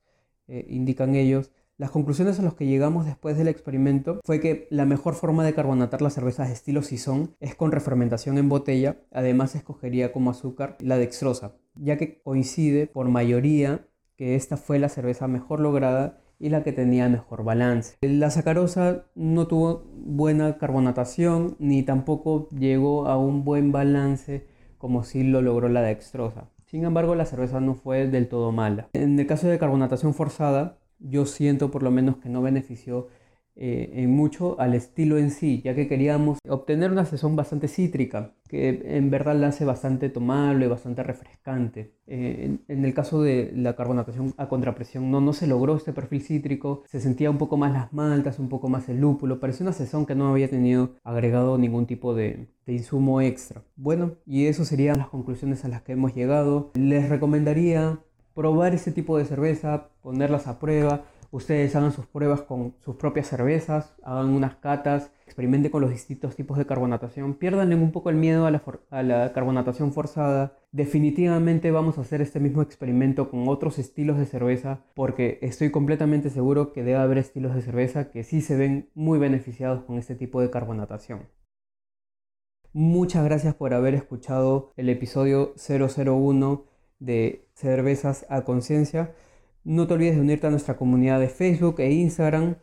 eh, 0.46 0.66
indican 0.68 1.16
ellos. 1.16 1.50
Las 1.76 1.90
conclusiones 1.90 2.38
a 2.38 2.42
las 2.42 2.54
que 2.54 2.66
llegamos 2.66 3.04
después 3.04 3.36
del 3.36 3.48
experimento 3.48 4.20
fue 4.22 4.38
que 4.38 4.68
la 4.70 4.86
mejor 4.86 5.14
forma 5.14 5.44
de 5.44 5.54
carbonatar 5.54 6.02
las 6.02 6.14
cervezas 6.14 6.46
de 6.46 6.54
estilo 6.54 6.82
Sison 6.82 7.34
es 7.40 7.56
con 7.56 7.72
refermentación 7.72 8.38
en 8.38 8.48
botella, 8.48 8.98
además 9.10 9.56
escogería 9.56 10.12
como 10.12 10.30
azúcar 10.30 10.76
la 10.78 10.98
dextrosa, 10.98 11.56
ya 11.74 11.96
que 11.96 12.22
coincide 12.22 12.86
por 12.86 13.08
mayoría 13.08 13.88
que 14.14 14.36
esta 14.36 14.56
fue 14.56 14.78
la 14.78 14.88
cerveza 14.88 15.26
mejor 15.26 15.58
lograda 15.58 16.20
y 16.38 16.50
la 16.50 16.62
que 16.62 16.72
tenía 16.72 17.08
mejor 17.08 17.42
balance. 17.42 17.96
La 18.02 18.30
sacarosa 18.30 19.06
no 19.16 19.48
tuvo 19.48 19.82
buena 19.96 20.58
carbonatación 20.58 21.56
ni 21.58 21.82
tampoco 21.82 22.48
llegó 22.50 23.08
a 23.08 23.18
un 23.18 23.42
buen 23.42 23.72
balance 23.72 24.46
como 24.78 25.02
si 25.02 25.24
lo 25.24 25.42
logró 25.42 25.68
la 25.68 25.82
dextrosa. 25.82 26.50
Sin 26.66 26.84
embargo, 26.84 27.16
la 27.16 27.26
cerveza 27.26 27.58
no 27.58 27.74
fue 27.74 28.06
del 28.06 28.28
todo 28.28 28.52
mala. 28.52 28.88
En 28.92 29.18
el 29.18 29.26
caso 29.26 29.48
de 29.48 29.58
carbonatación 29.58 30.14
forzada, 30.14 30.78
yo 30.98 31.26
siento 31.26 31.70
por 31.70 31.82
lo 31.82 31.90
menos 31.90 32.16
que 32.18 32.28
no 32.28 32.42
benefició 32.42 33.08
eh, 33.56 34.02
en 34.02 34.10
mucho 34.10 34.58
al 34.58 34.74
estilo 34.74 35.16
en 35.16 35.30
sí, 35.30 35.62
ya 35.64 35.76
que 35.76 35.86
queríamos 35.86 36.38
obtener 36.48 36.90
una 36.90 37.04
sesión 37.04 37.36
bastante 37.36 37.68
cítrica, 37.68 38.34
que 38.48 38.82
en 38.84 39.10
verdad 39.10 39.36
la 39.36 39.48
hace 39.48 39.64
bastante 39.64 40.08
tomable, 40.08 40.66
bastante 40.66 41.04
refrescante. 41.04 41.94
Eh, 42.08 42.58
en, 42.66 42.84
el 42.84 42.92
caso 42.94 43.22
de 43.22 43.52
la 43.54 43.76
carbonatación 43.76 44.34
a 44.38 44.48
contrapresión 44.48 45.08
no, 45.12 45.20
no 45.20 45.32
se 45.32 45.46
logró 45.46 45.76
este 45.76 45.92
perfil 45.92 46.22
cítrico, 46.22 46.82
se 46.88 47.00
sentía 47.00 47.30
un 47.30 47.38
poco 47.38 47.56
más 47.56 47.72
las 47.72 47.92
maltas, 47.92 48.40
un 48.40 48.48
poco 48.48 48.68
más 48.68 48.88
el 48.88 49.00
lúpulo, 49.00 49.38
parecía 49.38 49.64
una 49.64 49.72
sesión 49.72 50.04
que 50.04 50.16
no 50.16 50.28
había 50.28 50.50
tenido 50.50 50.96
agregado 51.04 51.56
ningún 51.56 51.86
tipo 51.86 52.12
de, 52.12 52.48
de 52.66 52.72
insumo 52.72 53.20
extra. 53.20 53.62
Bueno, 53.76 54.14
y 54.26 54.46
eso 54.46 54.64
serían 54.64 54.98
las 54.98 55.08
conclusiones 55.10 55.64
a 55.64 55.68
las 55.68 55.82
que 55.82 55.92
hemos 55.92 56.12
llegado. 56.12 56.72
Les 56.74 57.08
recomendaría 57.08 58.00
probar 58.34 58.74
este 58.74 58.92
tipo 58.92 59.16
de 59.16 59.24
cerveza, 59.24 59.88
ponerlas 60.02 60.46
a 60.46 60.58
prueba, 60.58 61.04
ustedes 61.30 61.74
hagan 61.74 61.92
sus 61.92 62.06
pruebas 62.06 62.42
con 62.42 62.74
sus 62.84 62.96
propias 62.96 63.26
cervezas, 63.26 63.94
hagan 64.04 64.28
unas 64.30 64.54
catas, 64.56 65.10
experimenten 65.26 65.72
con 65.72 65.80
los 65.80 65.90
distintos 65.90 66.36
tipos 66.36 66.58
de 66.58 66.66
carbonatación, 66.66 67.34
pierdan 67.34 67.72
un 67.74 67.90
poco 67.90 68.10
el 68.10 68.16
miedo 68.16 68.46
a 68.46 68.50
la, 69.02 69.32
carbonatación 69.32 69.92
forzada. 69.92 70.56
Definitivamente 70.70 71.72
vamos 71.72 71.98
a 71.98 72.02
hacer 72.02 72.20
este 72.20 72.38
mismo 72.38 72.62
experimento 72.62 73.30
con 73.30 73.48
otros 73.48 73.80
estilos 73.80 74.18
de 74.18 74.26
cerveza 74.26 74.84
porque 74.94 75.38
estoy 75.42 75.70
completamente 75.70 76.30
seguro 76.30 76.72
que 76.72 76.84
debe 76.84 76.98
haber 76.98 77.18
estilos 77.18 77.54
de 77.54 77.62
cerveza 77.62 78.10
que 78.10 78.22
sí 78.22 78.40
se 78.40 78.56
ven 78.56 78.90
muy 78.94 79.18
beneficiados 79.18 79.82
con 79.82 79.98
este 79.98 80.14
tipo 80.14 80.40
de 80.40 80.50
carbonatación. 80.50 81.28
Muchas 82.72 83.24
gracias 83.24 83.54
por 83.54 83.72
haber 83.72 83.94
escuchado 83.94 84.72
el 84.76 84.88
episodio 84.88 85.54
001 85.56 86.73
de 86.98 87.48
Cervezas 87.54 88.26
a 88.28 88.42
Conciencia. 88.42 89.14
No 89.62 89.86
te 89.86 89.94
olvides 89.94 90.16
de 90.16 90.20
unirte 90.20 90.46
a 90.46 90.50
nuestra 90.50 90.76
comunidad 90.76 91.20
de 91.20 91.28
Facebook 91.28 91.80
e 91.80 91.90
Instagram. 91.90 92.56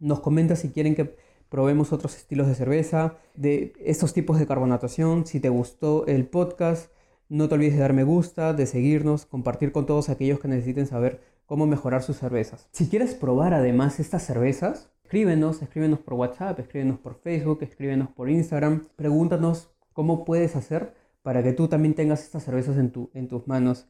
Nos 0.00 0.20
comenta 0.20 0.56
si 0.56 0.70
quieren 0.70 0.94
que 0.94 1.16
probemos 1.48 1.92
otros 1.92 2.16
estilos 2.16 2.46
de 2.46 2.54
cerveza, 2.54 3.16
de 3.34 3.72
estos 3.80 4.12
tipos 4.12 4.38
de 4.38 4.46
carbonatación. 4.46 5.26
Si 5.26 5.40
te 5.40 5.48
gustó 5.48 6.06
el 6.06 6.26
podcast, 6.26 6.92
no 7.28 7.48
te 7.48 7.54
olvides 7.54 7.74
de 7.74 7.80
dar 7.80 7.92
me 7.92 8.04
gusta, 8.04 8.52
de 8.52 8.66
seguirnos, 8.66 9.26
compartir 9.26 9.72
con 9.72 9.86
todos 9.86 10.08
aquellos 10.08 10.40
que 10.40 10.48
necesiten 10.48 10.86
saber 10.86 11.20
cómo 11.46 11.66
mejorar 11.66 12.02
sus 12.02 12.16
cervezas. 12.16 12.68
Si 12.72 12.88
quieres 12.88 13.14
probar 13.14 13.54
además 13.54 14.00
estas 14.00 14.22
cervezas, 14.22 14.90
escríbenos, 15.02 15.62
escríbenos 15.62 16.00
por 16.00 16.14
WhatsApp, 16.14 16.58
escríbenos 16.60 16.98
por 16.98 17.14
Facebook, 17.14 17.62
escríbenos 17.62 18.08
por 18.10 18.30
Instagram. 18.30 18.86
Pregúntanos 18.96 19.70
cómo 19.92 20.24
puedes 20.24 20.56
hacer 20.56 20.94
para 21.22 21.42
que 21.42 21.52
tú 21.52 21.68
también 21.68 21.94
tengas 21.94 22.22
estas 22.22 22.44
cervezas 22.44 22.76
en, 22.78 22.90
tu, 22.90 23.10
en 23.14 23.28
tus 23.28 23.46
manos 23.46 23.88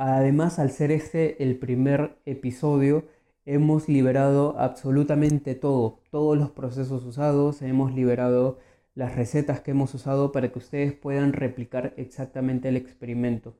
Además, 0.00 0.60
al 0.60 0.70
ser 0.70 0.92
este 0.92 1.42
el 1.42 1.58
primer 1.58 2.20
episodio, 2.24 3.06
hemos 3.44 3.88
liberado 3.88 4.56
absolutamente 4.56 5.56
todo, 5.56 6.02
todos 6.12 6.38
los 6.38 6.52
procesos 6.52 7.04
usados, 7.04 7.62
hemos 7.62 7.92
liberado 7.92 8.60
las 8.94 9.16
recetas 9.16 9.60
que 9.60 9.72
hemos 9.72 9.92
usado 9.94 10.30
para 10.30 10.52
que 10.52 10.58
ustedes 10.60 10.92
puedan 10.92 11.32
replicar 11.32 11.94
exactamente 11.96 12.68
el 12.68 12.76
experimento. 12.76 13.56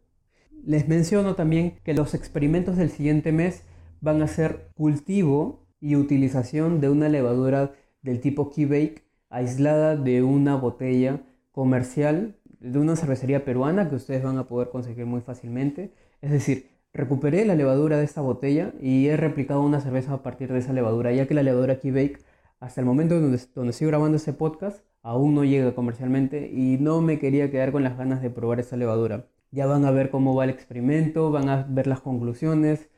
Les 0.63 0.87
menciono 0.87 1.35
también 1.35 1.81
que 1.83 1.93
los 1.93 2.15
experimentos 2.15 2.77
del 2.77 2.91
siguiente 2.91 3.33
mes 3.33 3.65
van 4.01 4.23
a 4.23 4.29
ser 4.29 4.71
cultivo 4.77 5.67
y 5.81 5.97
utilización 5.97 6.81
de 6.81 6.89
una 6.89 7.09
levadura 7.09 7.73
del 8.01 8.21
tipo 8.21 8.51
Key 8.51 8.95
aislada 9.29 9.97
de 9.97 10.23
una 10.23 10.55
botella 10.55 11.25
comercial 11.51 12.38
de 12.61 12.79
una 12.79 12.97
cervecería 12.97 13.45
peruana 13.45 13.89
que 13.89 13.97
ustedes 13.97 14.23
van 14.23 14.39
a 14.39 14.47
poder 14.47 14.71
conseguir 14.71 15.07
muy 15.07 15.21
fácilmente. 15.21 15.93
Es 16.21 16.31
decir, 16.31 16.71
recuperé 16.93 17.45
la 17.45 17.55
levadura 17.55 17.99
de 17.99 18.05
esta 18.05 18.21
botella 18.21 18.73
y 18.81 19.09
he 19.09 19.17
replicado 19.17 19.63
una 19.63 19.81
cerveza 19.81 20.15
a 20.15 20.23
partir 20.23 20.53
de 20.53 20.59
esa 20.59 20.73
levadura, 20.73 21.13
ya 21.13 21.27
que 21.27 21.35
la 21.35 21.43
levadura 21.43 21.79
Keybake, 21.79 22.19
hasta 22.61 22.81
el 22.81 22.87
momento 22.87 23.21
donde, 23.21 23.41
donde 23.55 23.71
estoy 23.71 23.87
grabando 23.87 24.17
este 24.17 24.33
podcast, 24.33 24.85
aún 25.03 25.35
no 25.35 25.45
llega 25.45 25.75
comercialmente 25.75 26.51
y 26.53 26.79
no 26.81 27.01
me 27.01 27.19
quería 27.19 27.51
quedar 27.51 27.73
con 27.73 27.83
las 27.85 27.97
ganas 27.97 28.21
de 28.23 28.31
probar 28.31 28.61
esta 28.61 28.77
levadura. 28.77 29.27
Ya 29.51 29.67
van 29.67 29.85
a 29.85 29.91
ver 29.91 30.11
cómo 30.11 30.35
va 30.35 30.45
el 30.45 30.51
experimento, 30.51 31.31
van 31.31 31.49
a 31.49 31.67
ver 31.69 31.87
las 31.87 32.01
conclusiones, 32.01 32.91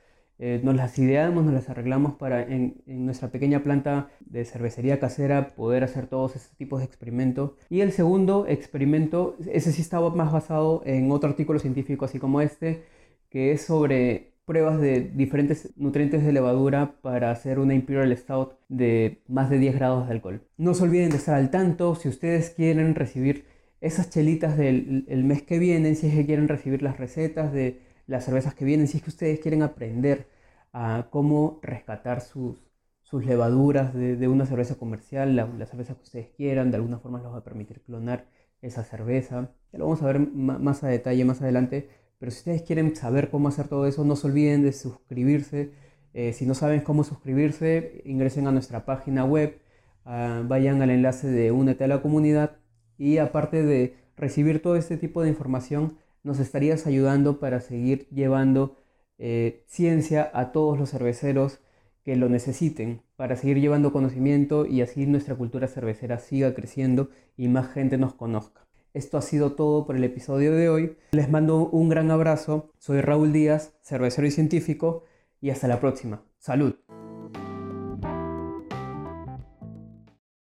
eh, 0.43 0.59
nos 0.65 0.75
las 0.75 0.99
ideamos, 0.99 1.45
nos 1.45 1.53
las 1.53 1.69
arreglamos 1.69 2.15
para 2.15 2.43
en, 2.43 2.83
nuestra 2.87 3.29
pequeña 3.29 3.63
planta 3.63 4.09
de 4.21 4.47
cervecería 4.47 4.99
casera 4.99 5.49
poder 5.49 5.85
hacer 5.85 6.07
todos 6.07 6.35
esos 6.35 6.57
tipos 6.57 6.79
de 6.81 6.87
experimentos. 6.87 7.53
Y 7.69 7.83
el 7.83 7.93
segundo 7.93 8.47
experimento, 8.49 9.37
ese 9.53 9.71
sí 9.71 9.83
estaba 9.83 10.09
más 10.15 10.33
basado 10.33 10.83
en 10.87 11.13
otro 11.13 11.29
artículo 11.29 11.59
científico 11.59 12.07
así 12.07 12.19
como 12.19 12.41
este, 12.41 12.85
que 13.29 13.53
es 13.53 13.61
sobre 13.61 14.33
pruebas 14.47 14.81
de 14.81 15.11
diferentes 15.15 15.75
nutrientes 15.77 16.25
de 16.25 16.33
levadura 16.33 16.95
para 17.03 17.31
hacer 17.31 17.59
una 17.59 17.75
Imperial 17.75 18.17
Stout 18.17 18.55
de 18.71 19.21
más 19.29 19.51
de 19.51 19.59
10 19.59 19.75
grados 19.75 20.07
de 20.07 20.15
alcohol. 20.15 20.41
No 20.57 20.73
se 20.73 20.85
olviden 20.85 21.11
de 21.11 21.19
estar 21.19 21.35
al 21.35 21.51
tanto 21.51 21.95
si 21.97 22.09
ustedes 22.09 22.49
quieren 22.49 22.95
recibir 22.95 23.45
esas 23.83 24.09
chelitas 24.09 24.57
del 24.57 25.05
mes 25.25 25.43
que 25.43 25.59
viene, 25.59 25.95
si 25.95 26.07
es 26.07 26.15
que 26.15 26.25
quieren 26.25 26.49
recibir 26.49 26.83
las 26.83 26.99
recetas 26.99 27.53
de 27.53 27.90
las 28.11 28.25
cervezas 28.25 28.55
que 28.55 28.65
vienen, 28.65 28.89
si 28.89 28.99
es 28.99 29.05
que 29.05 29.11
ustedes 29.11 29.39
quieren 29.39 29.63
aprender 29.63 30.29
a 30.73 31.07
cómo 31.11 31.61
rescatar 31.63 32.21
sus, 32.21 32.61
sus 33.03 33.25
levaduras 33.25 33.95
de, 33.95 34.29
una 34.29 34.47
cerveza 34.47 34.75
comercial, 34.75 35.37
la, 35.37 35.67
cerveza 35.67 35.95
que 35.95 36.03
ustedes 36.03 36.29
quieran, 36.37 36.71
de 36.73 36.77
alguna 36.77 36.99
forma 36.99 37.21
les 37.21 37.29
va 37.29 37.39
a 37.39 37.45
permitir 37.45 37.81
clonar 37.83 38.27
esa 38.63 38.83
cerveza. 38.83 39.53
Ya 39.73 39.79
lo 39.79 39.85
vamos 39.85 40.03
a 40.03 40.07
ver 40.07 40.19
más 40.19 40.83
a 40.83 40.89
detalle 40.89 41.25
más 41.25 41.41
adelante, 41.41 41.89
pero 42.19 42.33
si 42.33 42.39
ustedes 42.39 42.63
quieren 42.63 42.97
saber 42.97 43.31
cómo 43.31 43.47
hacer 43.47 43.69
todo 43.69 43.87
eso, 43.87 44.05
no 44.05 44.17
se 44.17 44.27
olviden 44.27 44.65
de 44.65 44.73
suscribirse. 44.73 45.73
Eh, 46.13 46.33
si 46.33 46.47
no 46.47 46.55
saben 46.55 46.81
cómo 46.81 47.05
suscribirse, 47.05 48.03
ingresen 48.05 48.49
a 48.49 48.53
nuestra 48.53 48.85
página 48.85 49.25
web, 49.25 49.61
ah, 50.05 50.43
vayan 50.45 50.83
al 50.83 50.91
enlace 50.91 51.29
de 51.29 51.53
Únete 51.53 51.85
a 51.85 51.89
la 51.89 52.03
comunidad 52.03 52.57
y 52.99 53.19
aparte 53.19 53.63
de 53.63 53.95
recibir 54.17 54.61
todo 54.61 54.75
este 54.75 54.97
tipo 54.97 55.23
de 55.23 55.29
información, 55.29 55.99
nos 56.23 56.39
estarías 56.39 56.87
ayudando 56.87 57.39
para 57.41 57.61
seguir 57.61 58.09
llevando 58.11 58.77
eh, 59.19 59.65
ciencia 59.67 60.31
a 60.33 60.53
todos 60.53 60.79
los 60.79 60.91
cerveceros 60.91 61.61
que 62.05 62.17
lo 62.17 62.29
necesiten, 62.29 63.03
para 63.17 63.37
seguir 63.37 63.61
llevando 63.61 63.93
conocimiento 63.93 64.67
y 64.67 64.81
así 64.81 65.07
nuestra 65.07 65.35
cultura 65.35 65.69
cervecera 65.69 66.19
siga 66.19 66.55
creciendo 66.55 67.11
y 67.37 67.49
más 67.49 67.69
gente 67.69 67.99
nos 67.99 68.15
conozca. 68.15 68.67
Esto 68.93 69.19
ha 69.19 69.23
sido 69.23 69.53
todo 69.53 69.87
por 69.87 69.97
el 69.97 70.05
episodio 70.05 70.53
de 70.53 70.69
hoy. 70.69 70.97
Les 71.13 71.31
mando 71.31 71.69
un 71.69 71.89
gran 71.89 72.11
abrazo. 72.11 72.73
Soy 72.79 73.01
Raúl 73.01 73.33
Díaz, 73.33 73.75
cervecero 73.83 74.27
y 74.27 74.31
científico, 74.33 75.05
y 75.41 75.51
hasta 75.51 75.69
la 75.69 75.79
próxima. 75.79 76.23
Salud. 76.39 76.75